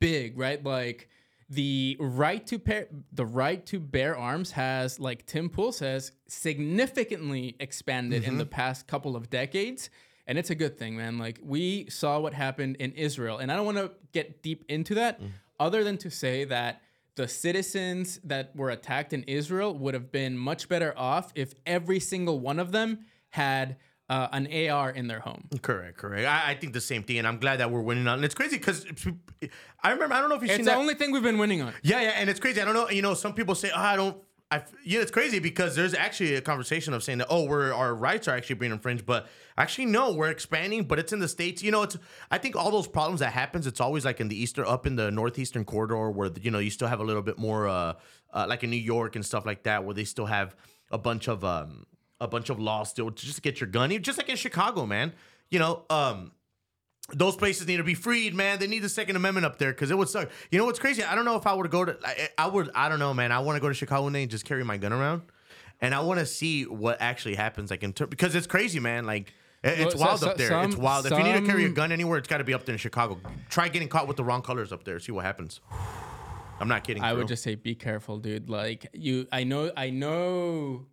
[0.00, 0.62] big, right?
[0.64, 1.08] Like
[1.48, 7.56] the right to pair, the right to bear arms has, like Tim Pool says, significantly
[7.60, 8.38] expanded in mm-hmm.
[8.38, 9.90] the past couple of decades.
[10.26, 11.18] And it's a good thing, man.
[11.18, 13.38] Like we saw what happened in Israel.
[13.38, 15.30] And I don't want to get deep into that, mm.
[15.58, 16.82] other than to say that
[17.20, 22.00] the citizens that were attacked in Israel would have been much better off if every
[22.00, 23.76] single one of them had
[24.08, 25.46] uh, an AR in their home.
[25.60, 26.26] Correct, correct.
[26.26, 28.14] I, I think the same thing, and I'm glad that we're winning on.
[28.14, 28.86] And it's crazy because
[29.82, 30.14] I remember.
[30.14, 30.78] I don't know if you've seen It's the that.
[30.78, 31.74] only thing we've been winning on.
[31.82, 32.58] yeah, yeah, and it's crazy.
[32.60, 32.88] I don't know.
[32.88, 34.16] You know, some people say, "Oh, I don't."
[34.52, 37.94] I yeah, it's crazy because there's actually a conversation of saying that oh, we're our
[37.94, 41.62] rights are actually being infringed, but actually no, we're expanding, but it's in the states.
[41.62, 41.96] You know, it's
[42.32, 44.96] I think all those problems that happens, it's always like in the eastern, up in
[44.96, 47.94] the northeastern corridor where you know you still have a little bit more, uh,
[48.32, 50.56] uh like in New York and stuff like that, where they still have
[50.90, 51.86] a bunch of um
[52.20, 55.12] a bunch of laws still to just get your gun, just like in Chicago, man.
[55.50, 56.32] You know, um
[57.14, 58.58] those places need to be freed, man.
[58.58, 60.28] They need the Second Amendment up there because it would suck.
[60.50, 61.02] You know what's crazy?
[61.02, 61.96] I don't know if I would go to.
[62.04, 62.70] I, I would.
[62.74, 63.32] I don't know, man.
[63.32, 65.22] I want to go to Chicago one day and just carry my gun around,
[65.80, 67.70] and I want to see what actually happens.
[67.70, 69.04] Like in ter- because it's crazy, man.
[69.06, 70.62] Like it- it's Well, wild so- up there.
[70.64, 71.06] it's some- wild.
[71.06, 72.78] If you need to carry a gun anywhere, it's got to be up there in
[72.78, 73.20] Chicago.
[73.48, 74.98] Try getting caught with the wrong colors up there.
[75.00, 75.60] See what happens.
[76.60, 77.02] I'm not kidding.
[77.02, 78.50] I would just say be careful, dude.
[78.50, 80.86] Like you I know I know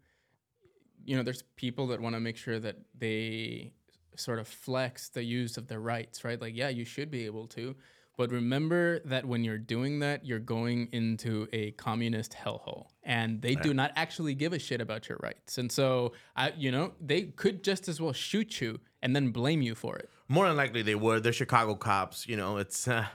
[1.05, 3.71] you know there's people that want to make sure that they
[4.19, 6.39] sort of flex the use of their rights, right?
[6.41, 7.75] Like yeah, you should be able to,
[8.17, 13.55] but remember that when you're doing that, you're going into a communist hellhole and they
[13.55, 15.59] do not actually give a shit about your rights.
[15.59, 19.61] And so I you know, they could just as well shoot you and then blame
[19.61, 20.09] you for it.
[20.27, 21.23] More than likely they would.
[21.23, 22.27] They're Chicago cops.
[22.27, 23.05] You know, it's uh,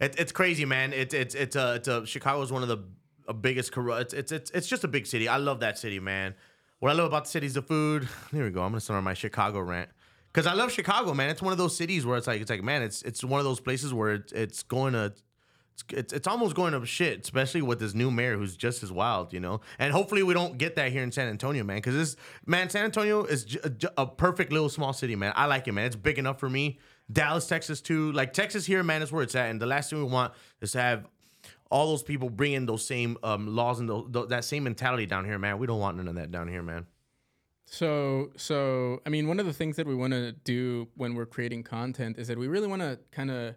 [0.00, 0.92] it, it's crazy, man.
[0.92, 4.12] It's it's it's uh, it's a uh, Chicago's one of the biggest corrupt.
[4.12, 5.28] It's, it's it's it's just a big city.
[5.28, 6.34] I love that city, man.
[6.80, 8.08] What I love about the city is the food.
[8.32, 8.62] There we go.
[8.62, 9.88] I'm gonna start on my Chicago rant
[10.32, 11.30] because I love Chicago, man.
[11.30, 13.44] It's one of those cities where it's like it's like man, it's it's one of
[13.44, 15.06] those places where it's it's going to.
[15.74, 18.92] It's, it's, it's almost going to shit, especially with this new mayor who's just as
[18.92, 19.62] wild, you know.
[19.78, 21.78] And hopefully we don't get that here in San Antonio, man.
[21.78, 23.56] Because this man, San Antonio is
[23.96, 25.32] a perfect little small city, man.
[25.34, 25.86] I like it, man.
[25.86, 26.78] It's big enough for me.
[27.10, 28.12] Dallas, Texas, too.
[28.12, 29.50] Like Texas here, man, is where it's at.
[29.50, 31.06] And the last thing we want is to have
[31.70, 35.38] all those people bringing those same um, laws and th- that same mentality down here,
[35.38, 35.58] man.
[35.58, 36.86] We don't want none of that down here, man.
[37.72, 41.24] So, so I mean, one of the things that we want to do when we're
[41.24, 43.54] creating content is that we really want to kind of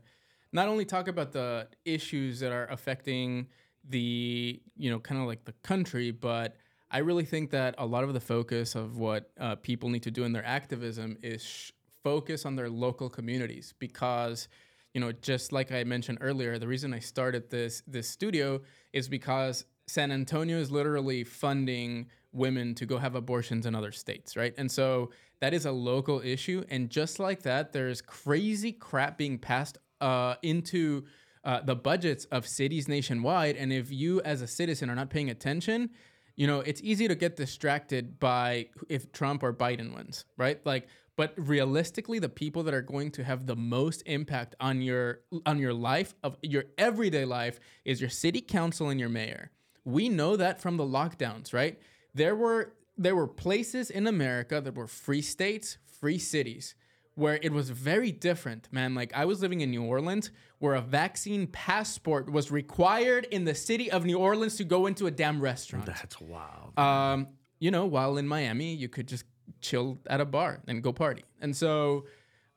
[0.53, 3.47] not only talk about the issues that are affecting
[3.89, 6.55] the you know kind of like the country, but
[6.89, 10.11] I really think that a lot of the focus of what uh, people need to
[10.11, 14.47] do in their activism is sh- focus on their local communities because
[14.93, 18.61] you know just like I mentioned earlier, the reason I started this this studio
[18.93, 24.35] is because San Antonio is literally funding women to go have abortions in other states,
[24.35, 24.53] right?
[24.57, 26.63] And so that is a local issue.
[26.69, 31.05] And just like that, there's crazy crap being passed uh, into
[31.43, 33.55] uh, the budgets of cities nationwide.
[33.55, 35.91] And if you, as a citizen, are not paying attention,
[36.35, 40.59] you know, it's easy to get distracted by if Trump or Biden wins, right?
[40.65, 45.21] Like, but realistically, the people that are going to have the most impact on your
[45.45, 49.51] on your life of your everyday life is your city council and your mayor.
[49.85, 51.79] We know that from the lockdowns, right?
[52.13, 56.75] There were there were places in America that were free states, free cities,
[57.15, 58.95] where it was very different, man.
[58.95, 63.55] Like I was living in New Orleans, where a vaccine passport was required in the
[63.55, 65.85] city of New Orleans to go into a damn restaurant.
[65.85, 66.77] That's wild.
[66.77, 67.27] Um,
[67.59, 69.25] you know, while in Miami, you could just
[69.61, 71.23] chill at a bar and go party.
[71.41, 72.05] And so,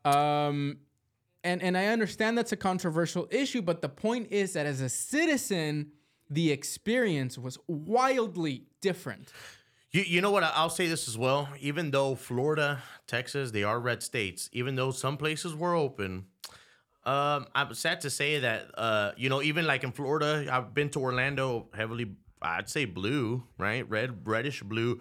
[0.05, 0.79] um,
[1.45, 4.89] and and I understand that's a controversial issue, but the point is that as a
[4.89, 5.93] citizen,
[6.31, 9.33] the experience was wildly different.
[9.91, 10.43] You, you know what?
[10.43, 11.49] I'll say this as well.
[11.61, 16.27] Even though Florida, Texas, they are red states, even though some places were open,
[17.05, 20.91] um, I'm sad to say that, uh, you know, even like in Florida, I've been
[20.91, 23.89] to Orlando heavily, I'd say blue, right?
[23.89, 25.01] Red, reddish blue.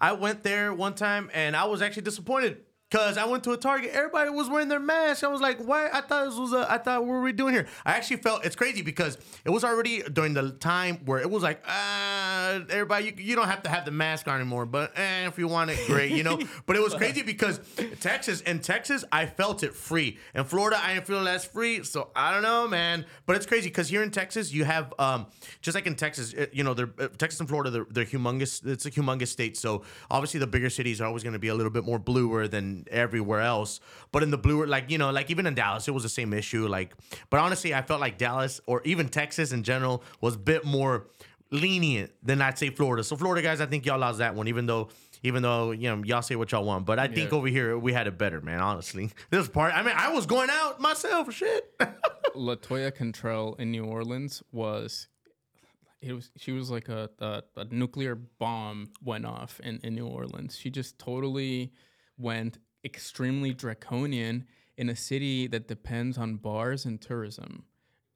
[0.00, 2.58] I went there one time and I was actually disappointed
[2.94, 5.24] Cause I went to a Target, everybody was wearing their mask.
[5.24, 6.70] I was like, "Why?" I thought this was a.
[6.70, 7.66] I thought, what were we doing here?
[7.84, 11.42] I actually felt it's crazy because it was already during the time where it was
[11.42, 15.26] like, uh, everybody, you, you don't have to have the mask on anymore, but eh,
[15.26, 16.38] if you want it, great, you know.
[16.66, 17.58] but it was crazy because
[17.98, 20.18] Texas, in Texas, I felt it free.
[20.32, 21.82] In Florida, I didn't feel as free.
[21.82, 23.06] So I don't know, man.
[23.26, 25.26] But it's crazy because here in Texas, you have, um,
[25.62, 28.64] just like in Texas, you know, they're, uh, Texas and Florida, they're, they're humongous.
[28.64, 29.56] It's a humongous state.
[29.56, 32.46] So obviously, the bigger cities are always going to be a little bit more bluer
[32.46, 33.80] than everywhere else.
[34.12, 36.32] But in the blue, like you know, like even in Dallas, it was the same
[36.32, 36.66] issue.
[36.66, 36.94] Like,
[37.30, 41.06] but honestly, I felt like Dallas or even Texas in general was a bit more
[41.50, 43.04] lenient than I'd say Florida.
[43.04, 44.88] So Florida guys, I think y'all lost that one, even though.
[45.26, 47.94] Even though you know y'all say what y'all want, but I think over here we
[47.94, 48.60] had it better, man.
[48.60, 49.74] Honestly, this part.
[49.74, 51.32] I mean, I was going out myself.
[51.32, 51.72] Shit.
[52.36, 55.08] Latoya Cantrell in New Orleans was
[56.04, 60.06] it was she was like a, a, a nuclear bomb went off in, in New
[60.06, 60.56] Orleans.
[60.56, 61.72] She just totally
[62.18, 67.64] went extremely draconian in a city that depends on bars and tourism.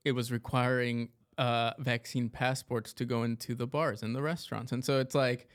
[0.05, 4.73] It was requiring uh, vaccine passports to go into the bars and the restaurants.
[4.73, 5.49] And so it's like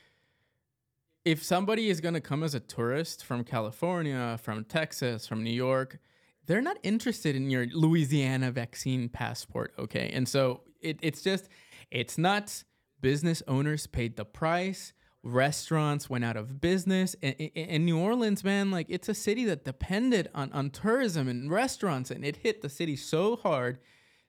[1.26, 5.54] if somebody is going to come as a tourist from California, from Texas, from New
[5.54, 6.00] York,
[6.46, 10.12] they're not interested in your Louisiana vaccine passport, okay?
[10.14, 11.48] And so it, it's just,
[11.92, 12.66] it's nuts.
[13.00, 14.94] Business owners paid the price.
[15.24, 17.16] Restaurants went out of business.
[17.22, 21.50] And in New Orleans, man, like it's a city that depended on, on tourism and
[21.50, 23.80] restaurants, and it hit the city so hard.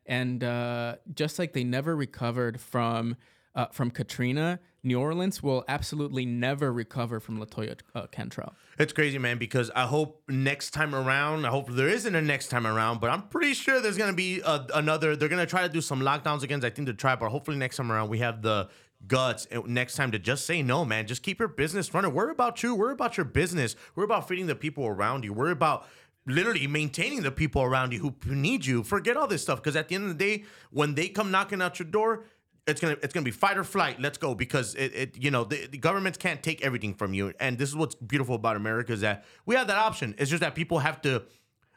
[0.06, 3.16] And uh, just like they never recovered from
[3.54, 8.54] uh, from Katrina, New Orleans will absolutely never recover from Latoya uh, Cantrell.
[8.78, 12.48] It's crazy, man, because I hope next time around, I hope there isn't a next
[12.48, 15.14] time around, but I'm pretty sure there's going to be a, another.
[15.14, 16.64] They're going to try to do some lockdowns again.
[16.64, 18.68] I think they're trying, but hopefully next time around, we have the
[19.06, 21.06] guts next time to just say no, man.
[21.06, 22.12] Just keep your business running.
[22.12, 22.74] Worry about you.
[22.74, 23.76] Worry about your business.
[23.94, 25.32] Worry about feeding the people around you.
[25.32, 25.86] Worry about
[26.26, 28.82] literally maintaining the people around you who need you.
[28.82, 31.60] Forget all this stuff because at the end of the day, when they come knocking
[31.60, 32.24] at your door,
[32.66, 34.00] it's gonna it's gonna be fight or flight.
[34.00, 37.32] Let's go because it, it you know the, the governments can't take everything from you,
[37.38, 40.14] and this is what's beautiful about America is that we have that option.
[40.18, 41.24] It's just that people have to.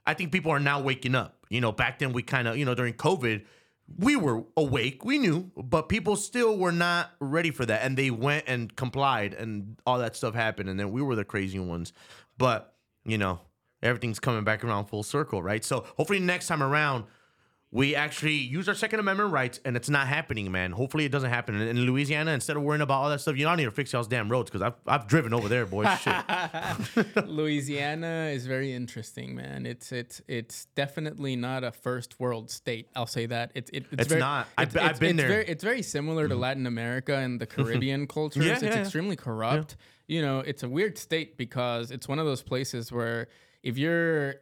[0.06, 1.46] I think people are now waking up.
[1.50, 3.44] You know, back then we kind of you know during COVID
[3.96, 8.12] we were awake, we knew, but people still were not ready for that, and they
[8.12, 11.94] went and complied, and all that stuff happened, and then we were the crazy ones.
[12.38, 12.74] But
[13.06, 13.40] you know,
[13.82, 15.64] everything's coming back around full circle, right?
[15.64, 17.06] So hopefully next time around
[17.70, 20.72] we actually use our Second Amendment rights, and it's not happening, man.
[20.72, 22.32] Hopefully, it doesn't happen in Louisiana.
[22.32, 24.50] Instead of worrying about all that stuff, you don't need to fix y'all's damn roads
[24.50, 25.88] because I've I've driven over there, boys.
[26.00, 27.26] Shit.
[27.28, 29.66] Louisiana is very interesting, man.
[29.66, 32.90] It's it's it's definitely not a first world state.
[32.96, 33.52] I'll say that.
[33.54, 34.48] It's it, it's, It's very, not.
[34.58, 35.26] I've it's- been- I've been it's there.
[35.28, 35.34] Mm-hmm.
[35.34, 38.46] Very, it's very similar to Latin America and the Caribbean cultures.
[38.46, 38.80] Yeah, it's yeah, yeah.
[38.82, 39.76] extremely corrupt.
[40.08, 43.28] You know, it's a weird state because it's one of those places where
[43.68, 44.36] if you're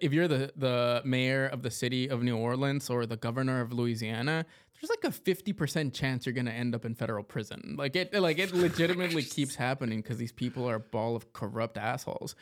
[0.00, 3.72] if you're the the mayor of the city of New Orleans or the governor of
[3.72, 7.76] Louisiana, there's like a 50% chance you're going to end up in federal prison.
[7.78, 11.78] Like it like it legitimately keeps happening cuz these people are a ball of corrupt
[11.78, 12.34] assholes.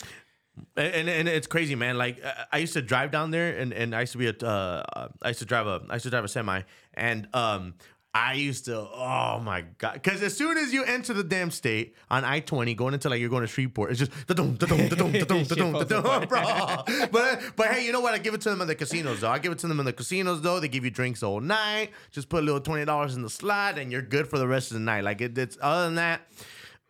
[0.76, 1.98] And, and it's crazy, man.
[1.98, 5.08] Like I- used to drive down there, and, and I used to be a uh,
[5.20, 6.62] I used to drive a I used to drive a semi,
[6.94, 7.74] and um
[8.12, 11.94] I used to oh my god, because as soon as you enter the damn state
[12.10, 15.12] on I twenty going into like you're going to Shreveport, it's just da-dum, da-dum, da-dum,
[15.12, 17.06] da-dum, Shit da-dum, falls da-dum, bro.
[17.12, 18.12] But but hey, you know what?
[18.14, 19.30] I give it to them in the casinos though.
[19.30, 20.58] I give it to them in the casinos though.
[20.58, 21.90] They give you drinks all night.
[22.10, 24.72] Just put a little twenty dollars in the slot, and you're good for the rest
[24.72, 25.04] of the night.
[25.04, 26.22] Like it, it's other than that.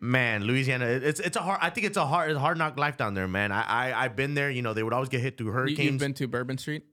[0.02, 1.58] Man, Louisiana, it- it's it's a hard.
[1.60, 3.52] I think it's a hard, it's a hard knock life down there, man.
[3.52, 4.48] I, I I've been there.
[4.50, 5.78] You know, they would always get hit through hurricanes.
[5.90, 6.84] you've been to Bourbon Street?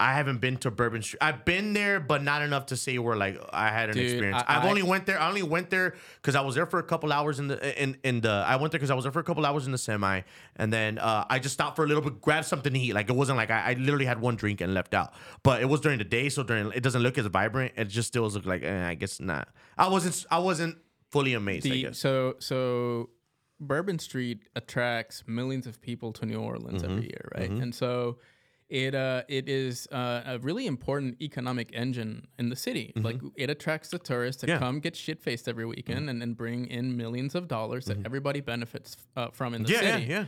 [0.00, 1.18] I haven't been to Bourbon Street.
[1.20, 4.42] I've been there, but not enough to say where like I had an Dude, experience.
[4.48, 5.20] I- have only went there.
[5.20, 7.96] I only went there because I was there for a couple hours in the in
[8.02, 8.30] in the.
[8.30, 10.22] I went there because I was there for a couple hours in the semi,
[10.56, 12.94] and then uh, I just stopped for a little bit, grabbed something to eat.
[12.94, 15.12] Like it wasn't like I, I literally had one drink and left out.
[15.42, 17.72] But it was during the day, so during it doesn't look as vibrant.
[17.76, 19.48] It just still look like eh, I guess not.
[19.78, 20.24] I wasn't.
[20.30, 20.78] I wasn't
[21.10, 21.66] fully amazed.
[21.66, 21.98] I The, guess.
[21.98, 23.10] so so
[23.60, 26.92] Bourbon Street attracts millions of people to New Orleans Mm-hmm.
[26.92, 27.50] every year, right?
[27.50, 28.16] And so
[28.70, 32.92] it uh it is uh, a really important economic engine in the city.
[32.96, 34.50] Like it attracts the tourists that Mm-hmm.
[34.50, 34.56] Yeah.
[34.56, 34.64] Mm-hmm.
[34.76, 38.40] come get shit faced every weekend and, then bring in millions of dollars that everybody
[38.40, 40.06] benefits uh, from in the Yeah, yeah, city.
[40.06, 40.24] yeah.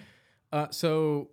[0.52, 1.30] Uh, so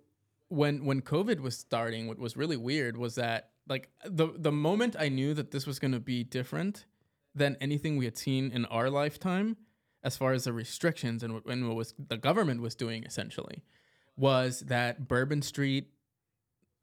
[0.48, 4.96] when when COVID was starting, what was really weird was that like the the moment
[4.98, 6.86] I knew that this was going to be different
[7.34, 9.56] than anything we had seen in our lifetime,
[10.02, 13.62] as far as the restrictions and what, and what was the government was doing essentially,
[14.16, 15.84] was that Bourbon Street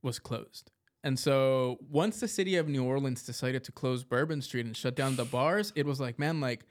[0.08, 0.72] was closed.
[1.04, 4.96] And so once the city of New Orleans decided to close Bourbon Street and shut
[4.96, 6.66] down the bars, it was like, man, like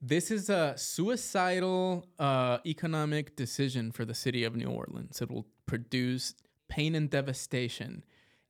[0.00, 5.22] this is a suicidal uh, economic decision for the city of New Orleans.
[5.22, 6.34] It will produce
[6.68, 8.04] pain and devastation.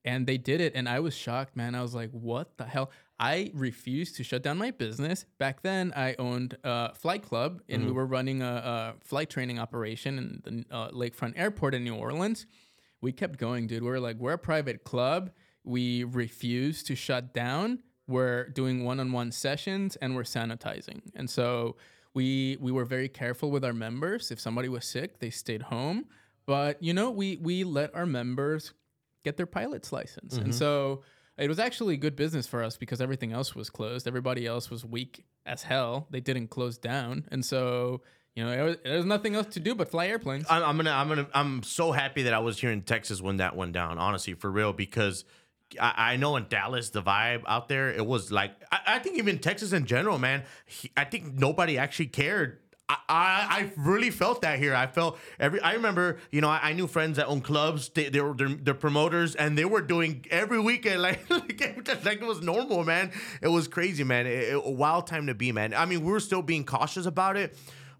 [0.05, 0.73] And they did it.
[0.75, 1.75] And I was shocked, man.
[1.75, 2.91] I was like, what the hell?
[3.21, 5.27] I refused to shut down my business.
[5.39, 9.59] Back then, I owned a flight club and we were running a, a flight training
[9.59, 12.47] operation in the uh, Lakefront Airport in New Orleans.
[13.01, 13.83] We kept going, dude.
[13.83, 15.31] We were like, we're a private club.
[15.65, 17.81] We refuse to shut down.
[18.07, 21.03] We're doing one-on-one sessions and we're sanitizing.
[21.15, 21.77] And so
[22.15, 24.31] we we were very careful with our members.
[24.31, 26.07] If somebody was sick they stayed home.
[26.47, 28.73] But you know we we let our members
[29.25, 30.37] get their pilot's license.
[30.37, 30.53] And mm-hmm.
[30.53, 31.03] so
[31.37, 34.09] it was actually good business for us because everything else was closed.
[34.09, 36.09] Everybody else was weak as hell.
[36.11, 37.27] They didn't close down.
[37.31, 38.03] And so
[38.39, 40.77] you know there was, there was nothing else to do but fly airplanes I'm, I'm
[40.77, 43.73] gonna, I'm gonna, I'm so happy that I was here in Texas when that went
[43.73, 43.99] down.
[43.99, 45.25] Honestly, for real, because
[45.81, 49.19] I, I know in Dallas the vibe out there, it was like, I, I think
[49.19, 50.45] even Texas in general, man.
[50.67, 52.61] he- I think nobody actually cared.
[52.91, 54.75] I, I, really felt that here.
[54.75, 55.61] I felt every.
[55.61, 57.91] I remember, you know, I, I knew friends that own clubs.
[57.91, 62.27] They, they were they're, they're promoters, and they were doing every weekend like like it
[62.27, 63.11] was normal, man.
[63.43, 64.27] It was crazy, man.
[64.27, 65.75] It, it- a wild time to be, man.
[65.75, 67.59] I mean, we were still being cautious about it,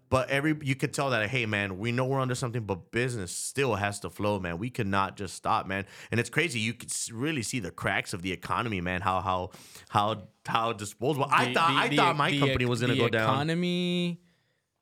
[0.09, 3.31] but every you could tell that, hey, man, we know we're under something, but business
[3.31, 4.57] still has to flow, man.
[4.57, 5.85] We cannot just stop, man.
[6.11, 6.59] And it's crazy.
[6.59, 9.01] You could really see the cracks of the economy, man.
[9.01, 9.51] How how
[9.89, 11.27] how how disposable.
[11.29, 13.27] I thought the- I the thought my the company was gonna the go down.
[13.27, 14.21] The economy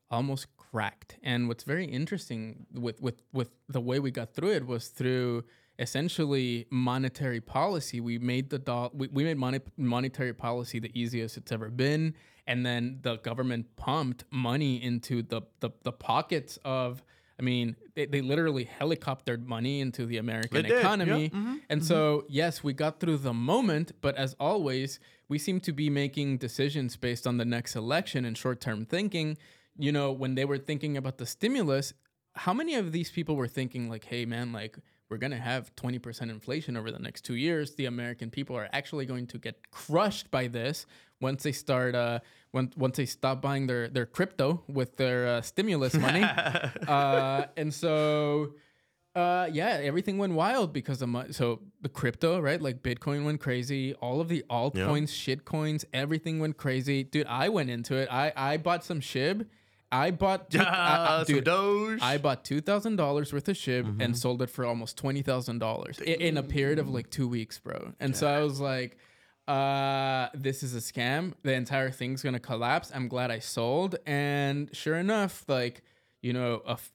[0.10, 4.66] almost cracked, and what's very interesting with with with the way we got through it
[4.66, 5.44] was through
[5.80, 8.00] essentially monetary policy.
[8.00, 12.16] We made the doll we, we made money, monetary policy the easiest it's ever been,
[12.48, 17.04] and then the government pumped money into the the, the pockets of.
[17.40, 21.26] I mean, they, they literally helicoptered money into the American They economy.
[21.26, 25.60] yep, mhm, And so, yes, we got through the moment, but as always, we seem
[25.60, 29.38] to be making decisions based on the next election and short term thinking.
[29.78, 31.94] You know, when they were thinking about the stimulus,
[32.34, 34.80] how many of these people were thinking, like, hey, man, like,
[35.10, 37.76] we're going to have 20% inflation over the next two years.
[37.76, 40.88] The American people are actually going to get crushed by this
[41.21, 42.19] once they start, uh,
[42.51, 46.23] when, once they stop buying their, their crypto with their uh, stimulus money.
[46.88, 48.53] uh, and so,
[49.15, 52.62] uh, yeah, everything went wild because of my, so the crypto, right?
[52.62, 53.93] Like Bitcoin went crazy.
[53.95, 57.03] All of the altcoins, shit coins, everything went crazy.
[57.03, 58.08] Dude, I went into it.
[58.12, 59.47] I, I bought some SHIB.
[59.91, 61.99] I bought, two, some dude, Doge.
[62.01, 64.01] I bought two thousand dollars worth of SHIB Mm-hmm.
[64.01, 67.58] and sold it for almost twenty thousand dollars in a period of like two weeks,
[67.58, 67.93] bro.
[67.99, 68.97] And so I was like,
[69.48, 71.34] uh, "This is a scam.
[71.44, 75.84] The entire thing's gonna collapse." I'm glad I sold, and sure enough, like
[76.22, 76.92] you know, a f-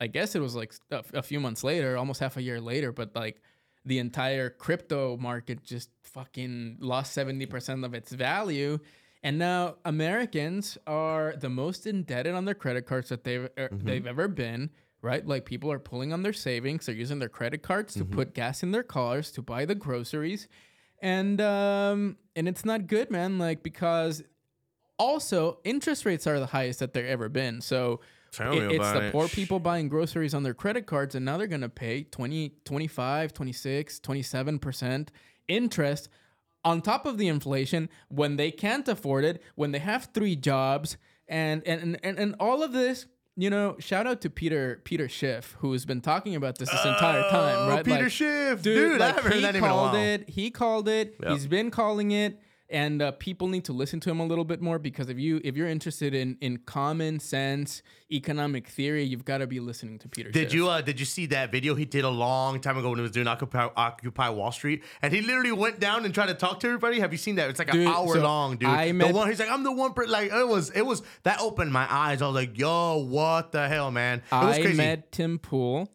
[0.00, 2.92] I guess it was like a, a few months later, almost half a year later,
[2.92, 3.40] but like
[3.84, 8.78] the entire crypto market just fucking lost 70% of its value.
[9.22, 14.06] And now Americans are the most indebted on their credit cards that they've er, they've
[14.06, 14.70] ever been,
[15.02, 15.26] right?
[15.26, 18.62] Like people are pulling on their savings, they're using their credit cards to put gas
[18.62, 20.48] in their cars, to buy the groceries.
[21.00, 24.22] And um and it's not good, man, like because
[24.98, 27.60] also interest rates are the highest that they've ever been.
[27.60, 28.00] So
[28.52, 29.12] it- it's the it.
[29.12, 32.52] poor people buying groceries on their credit cards and now they're going to pay 20,
[32.64, 35.08] 25, 26, 27%
[35.46, 36.08] interest
[36.64, 40.96] on top of the inflation when they can't afford it, when they have three jobs
[41.28, 43.06] and and and, and all of this
[43.40, 47.22] you know, shout out to Peter Peter Schiff, who's been talking about this this entire
[47.30, 47.84] time, Oh, right?
[47.84, 50.02] Peter Like, Schiff, dude, dude, I haven't heard he that name in a called while.
[50.02, 50.28] it.
[50.28, 51.14] He called it.
[51.22, 51.30] Yep.
[51.32, 52.40] He's been calling it,
[52.70, 55.40] and uh, people need to listen to him a little bit more because if you
[55.44, 60.08] if you're interested in in common sense economic theory, you've got to be listening to
[60.08, 60.30] Peter.
[60.30, 60.54] Did Schiff.
[60.54, 63.02] you uh did you see that video he did a long time ago when he
[63.02, 64.82] was doing Occupy, Occupy Wall Street?
[65.02, 67.00] And he literally went down and tried to talk to everybody.
[67.00, 67.50] Have you seen that?
[67.50, 68.68] It's like Dude, an hour so long, dude.
[68.68, 71.02] I the met- one he's like, I'm the one per like it was it was
[71.22, 72.22] that opened my eyes.
[72.22, 74.18] I was like, yo, what the hell, man?
[74.30, 74.76] It was I crazy.
[74.76, 75.90] met Tim Pool.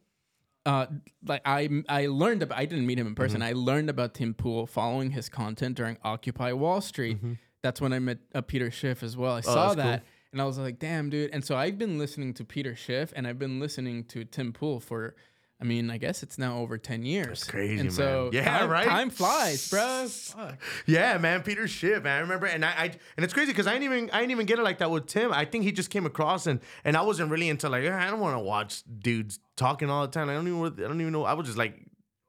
[0.66, 0.86] Uh,
[1.26, 3.42] like I I learned about I didn't meet him in person.
[3.42, 3.50] Mm-hmm.
[3.50, 7.18] I learned about Tim Pool following his content during Occupy Wall Street.
[7.62, 9.34] That's when I met uh, Peter Schiff as well.
[9.34, 9.60] I saw Mm-hmm.
[9.60, 10.08] Oh, that's that cool.
[10.34, 11.32] and I was like, damn, dude.
[11.34, 14.80] And so I've been listening to Peter Schiff and I've been listening to Tim Pool
[14.80, 15.16] for.
[15.62, 17.46] I mean, I guess it's now over ten years.
[17.46, 18.44] crazy, and so man.
[18.44, 18.88] Yeah, time, right?
[18.88, 20.08] Time flies, bro.
[20.10, 20.58] Fuck.
[20.86, 22.18] Yeah, man, Peter Schiff, man.
[22.18, 22.84] I remember, and I, I
[23.16, 25.08] and it's crazy because I didn't even I didn't even get it like that with
[25.08, 25.32] Tim.
[25.32, 28.20] I think he just came across and and I wasn't really into like I don't
[28.20, 30.30] want to watch dudes talking all the time.
[30.30, 31.24] I don't even I don't even know.
[31.24, 31.80] I was just like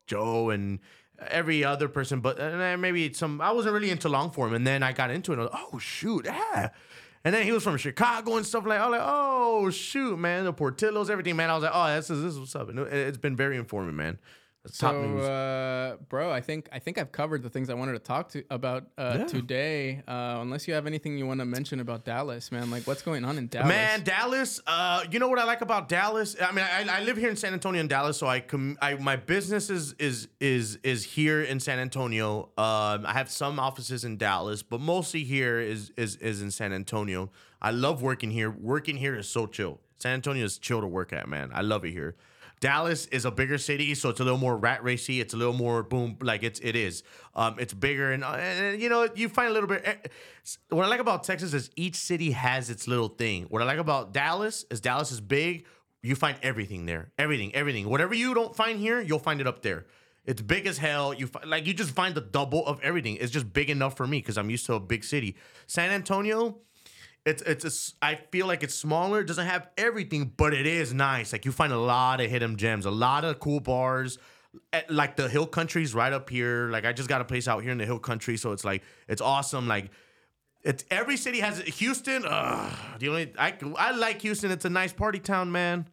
[0.06, 0.78] Joe and
[1.28, 2.38] every other person, but
[2.78, 3.40] maybe some.
[3.40, 5.38] I wasn't really into long form, and then I got into it.
[5.38, 6.70] And I was like, oh shoot, yeah.
[7.24, 8.78] And then he was from Chicago and stuff like.
[8.78, 11.50] I was like, oh shoot, man, the Portillos, everything, man.
[11.50, 12.68] I was like, oh, this is this is what's up.
[12.68, 14.18] And it, it's been very informative, man.
[14.66, 15.22] It's top So, news.
[15.22, 18.42] uh, bro, I think I think I've covered the things I wanted to talk to
[18.48, 19.26] about uh, Yeah.
[19.26, 20.02] today.
[20.08, 23.26] Uh, unless you have anything you want to mention about Dallas, man, like what's going
[23.26, 23.68] on in Dallas?
[23.68, 24.60] Man, Dallas.
[24.66, 26.34] Uh, you know what I like about Dallas?
[26.40, 28.94] I mean, I, I live here in San Antonio and Dallas, so I, com- I
[28.94, 32.44] my business is is is is here in San Antonio.
[32.56, 36.72] Um, I have some offices in Dallas, but mostly here is is is in San
[36.72, 37.30] Antonio.
[37.60, 38.50] I love working here.
[38.50, 39.80] Working here is so chill.
[39.98, 41.50] San Antonio is chill to work at, man.
[41.54, 42.16] I love it here.
[42.64, 45.20] Dallas is a bigger city, so it's a little more rat racy.
[45.20, 47.02] It's a little more boom, like it's it is.
[47.34, 49.82] Um, it's bigger, and, uh, and you know you find a little bit.
[49.84, 49.96] eh,
[50.70, 53.44] What I like about Texas is each city has its little thing.
[53.50, 55.66] What I like about Dallas is Dallas is big.
[56.02, 57.88] You find everything there, everything, everything.
[57.90, 59.84] Whatever you don't find here, you'll find it up there.
[60.24, 61.12] It's big as hell.
[61.12, 63.16] You fi- like you just find the double of everything.
[63.20, 65.36] It's just big enough for me because I'm used to a big city.
[65.66, 66.60] San Antonio,
[67.24, 69.20] it's it's a I feel like it's smaller.
[69.20, 71.32] It doesn't have everything, but it is nice.
[71.32, 74.18] Like you find a lot of hidden gems, a lot of cool bars.
[74.72, 76.68] Eh, Like the Hill Country's right up here.
[76.70, 78.82] Like I just got a place out here in the Hill Country, so it's like
[79.08, 79.66] it's awesome.
[79.66, 79.90] Like
[80.62, 82.24] it's every city has Houston.
[82.26, 84.50] Ugh, the only I I like Houston.
[84.50, 85.88] It's a nice party town, man.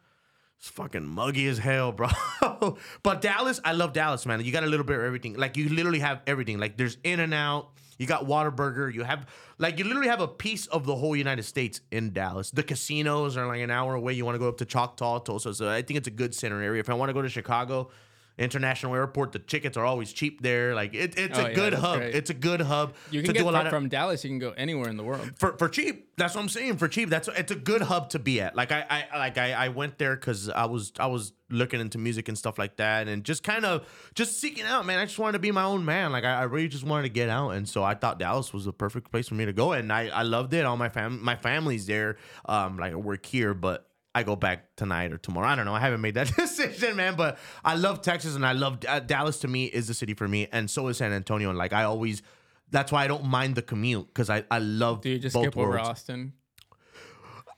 [0.59, 2.09] It's fucking muggy as hell, bro.
[3.03, 4.43] but Dallas, I love Dallas, man.
[4.45, 5.35] You got a little bit of everything.
[5.35, 6.59] Like you literally have everything.
[6.59, 7.71] Like there's In and Out.
[8.01, 8.91] You got Whataburger.
[8.91, 9.27] You have
[9.59, 12.49] like you literally have a piece of the whole United States in Dallas.
[12.49, 14.13] The casinos are like an hour away.
[14.13, 15.53] You want to go up to Choctaw, Tulsa.
[15.53, 16.79] So I think it's a good center area.
[16.79, 17.91] If I want to go to Chicago
[18.37, 20.73] International Airport, the tickets are always cheap there.
[20.73, 21.97] Like it, it's Oh, a yeah, good hub.
[21.99, 22.15] great.
[22.15, 24.23] It's a good hub you to can get do a lot from, of from Dallas.
[24.23, 25.31] You can go anywhere in the world.
[25.37, 26.09] for for cheap.
[26.17, 26.77] That's what I'm saying.
[26.77, 28.55] For cheap, that's it's a good hub to be at.
[28.55, 31.97] Like I, I like I, I went there because I was I was looking into
[31.97, 34.99] music and stuff like that, and just kind of just seeking out, man.
[34.99, 36.11] I just wanted to be my own man.
[36.11, 38.65] Like I, I really just wanted to get out, and so I thought Dallas was
[38.65, 40.65] the perfect place for me to go, and I, I loved it.
[40.65, 42.17] All my fam my family's there.
[42.45, 43.87] Um, like I work here, but.
[44.13, 45.47] I go back tonight or tomorrow.
[45.47, 45.73] I don't know.
[45.73, 47.15] I haven't made that decision, man.
[47.15, 49.39] But I love Texas and I love uh, Dallas.
[49.39, 51.49] To me, is the city for me, and so is San Antonio.
[51.49, 52.21] And like I always,
[52.69, 55.01] that's why I don't mind the commute because I I love.
[55.01, 55.89] Do you just both skip over worlds.
[55.89, 56.33] Austin?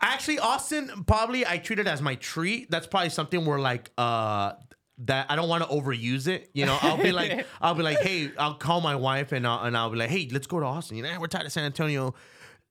[0.02, 2.70] Actually, Austin probably I treat it as my treat.
[2.70, 4.54] That's probably something where like uh
[5.00, 6.50] that I don't want to overuse it.
[6.54, 9.66] You know, I'll be like I'll be like, hey, I'll call my wife and I'll,
[9.66, 10.98] and I'll be like, hey, let's go to Austin.
[10.98, 12.14] You know, we're tired of San Antonio.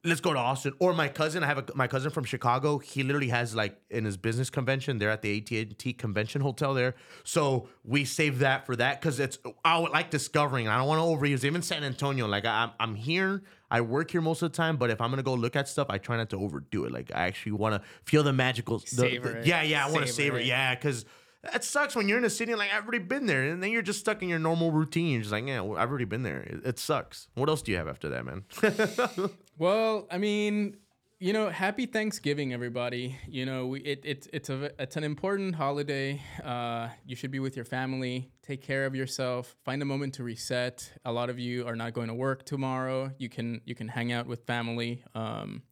[0.05, 0.73] Let's go to Austin.
[0.81, 2.79] Or my cousin, I have a, my cousin from Chicago.
[2.79, 4.99] He literally has like in his business convention.
[4.99, 6.97] They're at the AT&T convention hotel there.
[7.23, 10.67] So we save that for that because it's I would like discovering.
[10.67, 11.45] I don't want to overuse.
[11.45, 13.45] Even San Antonio, like I'm I'm here.
[13.71, 15.87] I work here most of the time, but if I'm gonna go look at stuff,
[15.89, 16.93] I try not to overdo it.
[16.93, 18.79] Like I actually want to feel the magical.
[18.81, 19.47] the- Savor the-.
[19.49, 19.87] Yeah, yeah.
[19.87, 20.43] I want to Savor it.
[20.43, 20.47] it.
[20.47, 21.05] Yeah, because.
[21.53, 23.73] That sucks when you're in a city and like I've already been there, and then
[23.73, 25.11] you're just stuck in your normal routine.
[25.11, 26.41] You're just like, yeah, well, I've already been there.
[26.43, 27.27] It, it sucks.
[27.35, 28.45] What else do you have after that, man?
[29.59, 30.77] Well, I mean,
[31.19, 33.17] you know, happy Thanksgiving, everybody.
[33.29, 36.21] You know, we it, it it's a it's an important holiday.
[36.43, 38.33] Uh, you should be with your family.
[38.43, 39.55] Take care of yourself.
[39.65, 40.91] Find a moment to reset.
[41.05, 43.13] A lot of you are not going to work tomorrow.
[43.19, 45.05] You can you can hang out with family.
[45.15, 45.63] Um,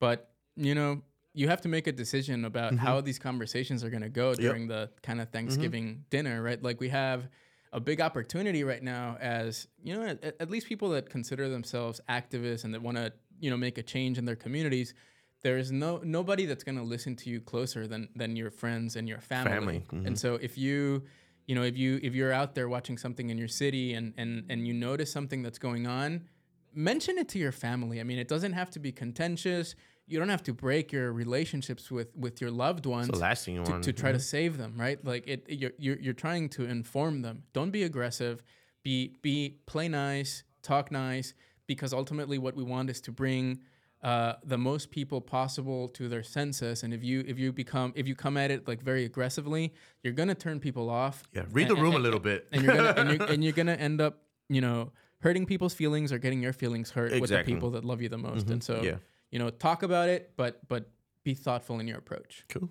[0.00, 1.02] but you know,
[1.34, 4.66] you have to make a decision about how these conversations are going to go during
[4.68, 6.60] the kind of Thanksgiving dinner, right?
[6.60, 7.28] Like we have
[7.74, 12.00] a big opportunity right now as you know at, at least people that consider themselves
[12.08, 14.94] activists and that want to you know make a change in their communities
[15.42, 19.08] there's no nobody that's going to listen to you closer than than your friends and
[19.08, 20.06] your family, Family, mhm.
[20.06, 21.02] and so if you
[21.46, 24.44] you know if you if you're out there watching something in your city and and
[24.48, 26.24] and you notice something that's going on
[26.72, 28.00] mention it to your family.
[28.00, 29.74] I mean it doesn't have to be contentious
[30.06, 33.54] you don't have to break your relationships with with your loved ones the last thing
[33.54, 35.02] you to, want to try to save them right?
[35.04, 37.44] Like it you're, you're you're trying to inform them.
[37.52, 38.42] Don't be aggressive.
[38.82, 41.34] Be be play nice talk nice
[41.66, 43.60] because ultimately what we want is to bring
[44.02, 46.82] uh, the most people possible to their senses.
[46.82, 50.12] And if you if you become if you come at it like very aggressively you're
[50.12, 51.22] gonna turn people off.
[51.32, 52.46] Yeah, read the and- room a and- little bit.
[52.52, 54.18] and you're gonna and you're, and you're gonna end up
[54.50, 58.02] you know hurting people's feelings or getting your feelings hurt with the people that love
[58.02, 58.50] you the most.
[58.50, 58.96] And so yeah.
[59.34, 60.82] You know talk about it but but
[61.24, 62.68] be thoughtful in your approach Cool.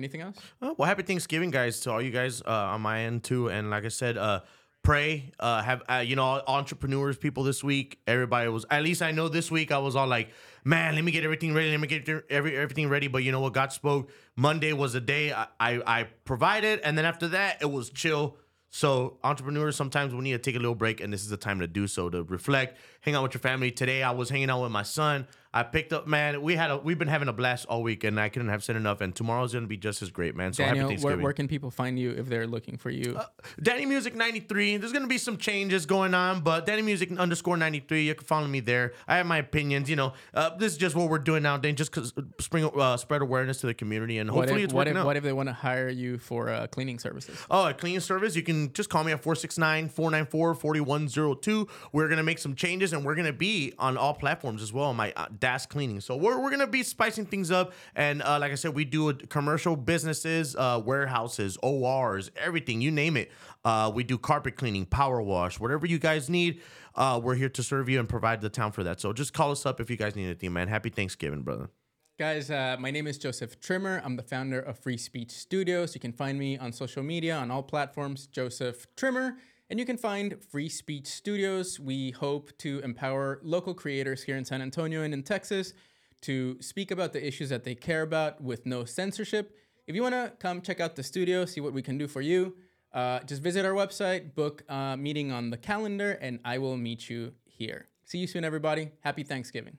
[0.00, 3.24] anything else Uh, well, happy Thanksgiving, guys, to all you guys uh, on my end
[3.24, 3.48] too.
[3.48, 4.40] And like I said, uh,
[4.82, 5.32] pray.
[5.40, 7.88] Uh, have uh, you know entrepreneurs, people this week.
[8.06, 10.28] Everybody was at least I know this week I was all like,
[10.64, 11.70] man, let me get everything ready.
[11.70, 13.08] Let me get every everything ready.
[13.08, 13.54] But you know what?
[13.54, 14.10] God spoke.
[14.36, 18.36] Monday was a day I, I I provided, and then after that it was chill.
[18.70, 21.60] So entrepreneurs, sometimes we need to take a little break, and this is the time
[21.60, 23.70] to do so to reflect, hang out with your family.
[23.70, 25.28] Today I was hanging out with my son.
[25.54, 26.42] I picked up, man.
[26.42, 28.74] We had a we've been having a blast all week, and I couldn't have said
[28.74, 29.00] enough.
[29.00, 30.52] And tomorrow's gonna be just as great, man.
[30.52, 31.22] So happy daniel where, Thanksgiving.
[31.22, 33.18] where can people find you if they're looking for you
[33.62, 34.76] Danny Music 93.
[34.78, 38.02] There's gonna be some changes going on, but Danny Music underscore 93.
[38.02, 38.92] You can follow me there.
[39.06, 39.88] I have my opinions.
[39.88, 41.76] You know, uh, this is just what we're doing now, Dan.
[41.76, 44.96] Just cause spring uh, spread awareness to the community, and hopefully if, it's what working
[44.96, 45.06] if, out.
[45.06, 48.36] what if they want to hire you for uh, cleaning services Oh, a cleaning service.
[48.36, 51.68] You can just call me at 469 494 4102.
[51.92, 54.72] We're going to make some changes and we're going to be on all platforms as
[54.72, 54.92] well.
[54.94, 55.12] My
[55.44, 56.00] DAS cleaning.
[56.00, 57.74] So we're, we're to be spicing things up.
[57.94, 63.18] And uh, like I said, we do commercial businesses, uh, warehouses, ORs, everything, you name
[63.18, 63.30] it.
[63.62, 66.62] Uh, we do carpet cleaning, power wash, whatever you guys need.
[66.94, 69.00] Uh, we're here to serve you and provide the town for that.
[69.00, 70.68] So just call us up if you guys need anything, man.
[70.68, 71.68] Happy Thanksgiving, brother.
[72.18, 74.00] Guys, uh, my name is Joseph Trimmer.
[74.02, 75.94] I'm the founder of Free Speech Studios.
[75.94, 79.36] You can find me on social media on all platforms, Joseph Trimmer.
[79.70, 81.80] And you can find Free Speech Studios.
[81.80, 85.72] We hope to empower local creators here in San Antonio and in Texas
[86.20, 89.56] to speak about the issues that they care about with no censorship.
[89.86, 92.20] If you want to come check out the studio, see what we can do for
[92.20, 92.56] you,
[92.92, 97.08] uh, just visit our website, book a meeting on the calendar, and I will meet
[97.08, 97.88] you here.
[98.04, 98.90] See you soon, everybody.
[99.00, 99.78] Happy Thanksgiving.